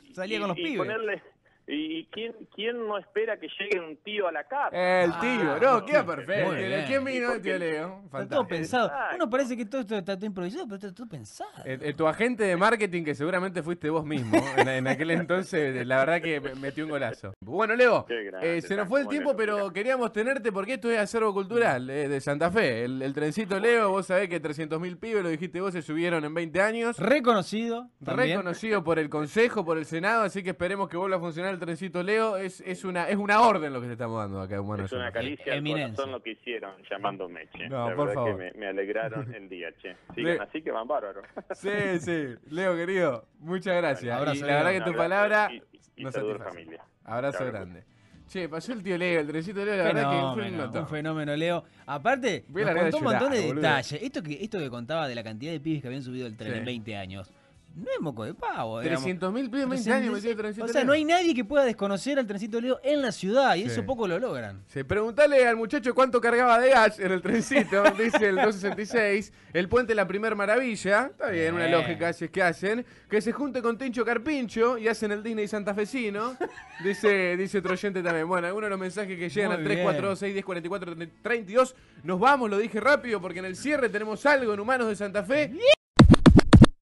y- 0.08 0.14
salía 0.14 0.36
y- 0.36 0.40
con 0.40 0.48
los 0.48 0.58
y 0.58 0.62
pibes. 0.64 0.78
ponerle- 0.78 1.22
¿Y 1.66 2.04
quién, 2.12 2.34
quién 2.54 2.86
no 2.86 2.98
espera 2.98 3.38
que 3.38 3.48
llegue 3.58 3.80
un 3.80 3.96
tío 3.98 4.28
a 4.28 4.32
la 4.32 4.44
casa? 4.44 4.68
El 5.02 5.12
Ah, 5.12 5.18
tío, 5.20 5.44
no, 5.70 5.84
queda 5.86 6.02
muy 6.02 6.16
perfecto. 6.16 6.50
bien. 6.52 6.84
¿Quién 6.86 7.04
vino? 7.04 7.20
¿Y 7.20 7.24
El 7.24 7.26
por 7.32 7.40
tío? 7.40 7.58
Leo. 7.58 8.00
Está 8.04 8.28
todo 8.28 8.46
pensado. 8.46 8.86
Exacto. 8.88 9.16
Uno 9.16 9.30
parece 9.30 9.56
que 9.56 9.64
todo 9.64 9.80
esto 9.80 9.96
está 9.96 10.14
todo 10.16 10.26
improvisado, 10.26 10.64
pero 10.66 10.76
está 10.76 10.92
todo 10.92 11.08
pensado. 11.08 11.50
Eh, 11.64 11.78
eh, 11.80 11.94
tu 11.94 12.06
agente 12.06 12.44
de 12.44 12.56
marketing, 12.58 13.02
que 13.04 13.14
seguramente 13.14 13.62
fuiste 13.62 13.88
vos 13.88 14.04
mismo, 14.04 14.36
en, 14.58 14.68
en 14.68 14.86
aquel 14.88 15.10
entonces, 15.12 15.86
la 15.86 15.98
verdad 15.98 16.20
que 16.20 16.38
me- 16.40 16.54
metió 16.54 16.84
un 16.84 16.90
golazo. 16.90 17.32
Bueno, 17.40 17.74
Leo, 17.74 18.04
grande, 18.08 18.58
eh, 18.58 18.60
se 18.60 18.76
nos 18.76 18.86
fue 18.86 19.00
el 19.00 19.08
tiempo, 19.08 19.32
bueno, 19.32 19.54
pero 19.56 19.72
queríamos 19.72 20.12
tenerte 20.12 20.52
porque 20.52 20.74
esto 20.74 20.90
es 20.90 20.98
acervo 20.98 21.32
cultural 21.32 21.88
eh, 21.88 22.08
de 22.08 22.20
Santa 22.20 22.50
Fe. 22.50 22.84
El, 22.84 23.00
el 23.00 23.14
trencito 23.14 23.58
Leo, 23.58 23.88
vos 23.90 24.06
sabés 24.06 24.28
que 24.28 24.42
300.000 24.42 24.98
pibes, 24.98 25.22
lo 25.22 25.30
dijiste 25.30 25.62
vos, 25.62 25.72
se 25.72 25.80
subieron 25.80 26.26
en 26.26 26.34
20 26.34 26.60
años. 26.60 26.98
Reconocido. 26.98 27.88
También. 28.04 28.36
Reconocido 28.36 28.84
por 28.84 28.98
el 28.98 29.08
Consejo, 29.08 29.64
por 29.64 29.78
el 29.78 29.86
Senado, 29.86 30.24
así 30.24 30.42
que 30.42 30.50
esperemos 30.50 30.90
que 30.90 30.98
vuelva 30.98 31.16
a 31.16 31.20
funcionar 31.20 31.53
el 31.54 31.60
trencito 31.60 32.02
Leo. 32.02 32.36
Es, 32.36 32.60
es, 32.60 32.84
una, 32.84 33.08
es 33.08 33.16
una 33.16 33.40
orden 33.42 33.72
lo 33.72 33.80
que 33.80 33.86
te 33.86 33.92
estamos 33.94 34.18
dando 34.20 34.40
acá 34.40 34.60
Buenos 34.60 34.86
Es 34.86 34.92
una 34.92 35.10
caricia 35.10 35.52
al 35.52 35.58
Eminencia. 35.60 35.94
corazón 35.96 36.12
lo 36.12 36.22
que 36.22 36.30
hicieron 36.32 36.72
llamándome, 36.90 37.48
che. 37.56 37.68
No, 37.68 37.88
La 37.90 37.96
por 37.96 38.06
verdad 38.08 38.14
favor. 38.22 38.38
que 38.38 38.44
me, 38.44 38.52
me 38.60 38.66
alegraron 38.68 39.34
el 39.34 39.48
día, 39.48 39.68
che. 39.80 39.96
Sigan 40.14 40.36
Le- 40.36 40.42
así 40.42 40.60
que 40.62 40.70
van 40.70 40.86
bárbaros. 40.86 41.24
Sí, 41.54 41.70
sí. 42.00 42.34
Leo, 42.50 42.76
querido, 42.76 43.26
muchas 43.38 43.76
gracias. 43.76 44.16
Abrazo, 44.16 44.36
y 44.44 44.48
la 44.48 44.56
verdad 44.62 44.70
que 44.72 44.90
tu 44.92 44.96
palabra 44.96 45.50
y, 45.52 45.62
y 45.96 46.04
nos 46.04 46.12
satisface. 46.14 46.44
familia. 46.50 46.84
Abrazo 47.04 47.44
grande. 47.46 47.84
Che, 48.26 48.48
pasó 48.48 48.72
el 48.72 48.82
tío 48.82 48.96
Leo, 48.96 49.20
el 49.20 49.26
trencito 49.26 49.62
Leo, 49.64 49.76
la 49.76 49.84
verdad 49.84 50.10
que 50.10 50.34
fue 50.40 50.48
un 50.50 50.56
notón. 50.56 50.82
un 50.82 50.88
fenómeno, 50.88 51.36
Leo. 51.36 51.62
Aparte, 51.86 52.44
nos 52.48 52.74
contó 52.74 52.96
un 52.98 53.04
montón 53.04 53.32
de 53.32 53.52
detalles. 53.52 54.02
Esto 54.02 54.22
que, 54.22 54.42
esto 54.42 54.58
que 54.58 54.70
contaba 54.70 55.06
de 55.06 55.14
la 55.14 55.22
cantidad 55.22 55.52
de 55.52 55.60
pibes 55.60 55.82
que 55.82 55.88
habían 55.88 56.02
subido 56.02 56.26
el 56.26 56.34
tren 56.36 56.52
Sí. 56.52 56.58
en 56.58 56.64
20 56.64 56.96
años. 56.96 57.30
No 57.76 57.90
es 57.90 58.00
moco 58.00 58.24
de 58.24 58.34
pavo, 58.34 58.78
digamos. 58.80 59.02
300 59.02 59.32
mil 59.32 59.50
pibes, 59.50 59.68
20 59.68 59.92
años 59.92 60.12
metido 60.14 60.30
el 60.30 60.36
trencito 60.38 60.64
O 60.64 60.68
sea, 60.68 60.82
Leo. 60.82 60.86
no 60.86 60.92
hay 60.92 61.04
nadie 61.04 61.34
que 61.34 61.44
pueda 61.44 61.64
desconocer 61.64 62.18
al 62.20 62.26
trencito 62.26 62.60
Leo 62.60 62.78
en 62.84 63.02
la 63.02 63.10
ciudad 63.10 63.56
y 63.56 63.62
Sí. 63.62 63.66
eso 63.66 63.84
poco 63.84 64.06
lo 64.06 64.16
logran. 64.20 64.62
Sí, 64.68 64.84
preguntale 64.84 65.44
al 65.48 65.56
muchacho 65.56 65.92
cuánto 65.92 66.20
cargaba 66.20 66.60
de 66.60 66.70
gas 66.70 67.00
en 67.00 67.10
el 67.10 67.20
trencito, 67.20 67.82
dice 67.98 68.28
el 68.28 68.36
266. 68.36 69.32
El 69.52 69.68
puente 69.68 69.94
La 69.96 70.06
Primer 70.06 70.36
Maravilla, 70.36 71.06
está 71.10 71.30
bien, 71.30 71.54
una 71.54 71.66
Bien. 71.66 71.78
lógica, 71.78 72.12
si 72.12 72.26
es 72.26 72.30
que 72.30 72.42
hacen. 72.42 72.86
Que 73.10 73.20
se 73.20 73.32
junte 73.32 73.60
con 73.60 73.76
Tincho 73.76 74.04
Carpincho 74.04 74.78
y 74.78 74.86
hacen 74.86 75.10
el 75.10 75.22
Disney 75.24 75.48
santafesino, 75.48 76.36
dice, 76.84 77.36
dice 77.36 77.58
otro 77.58 77.72
oyente 77.72 78.02
también. 78.04 78.28
Bueno, 78.28 78.46
algunos 78.46 78.66
de 78.66 78.70
los 78.70 78.78
mensajes 78.80 79.18
que 79.18 79.28
llegan 79.28 79.50
Muy 79.50 79.56
al 79.58 79.62
bien. 79.64 79.78
342 79.84 80.20
10 80.32 80.44
44 80.44 80.96
32. 81.22 81.74
Nos 82.04 82.20
vamos, 82.20 82.48
lo 82.50 82.58
dije 82.58 82.78
rápido, 82.78 83.20
porque 83.20 83.40
en 83.40 83.46
el 83.46 83.56
cierre 83.56 83.88
tenemos 83.88 84.24
algo 84.26 84.54
en 84.54 84.60
Humanos 84.60 84.86
de 84.86 84.94
Santa 84.94 85.24
Fe. 85.24 85.52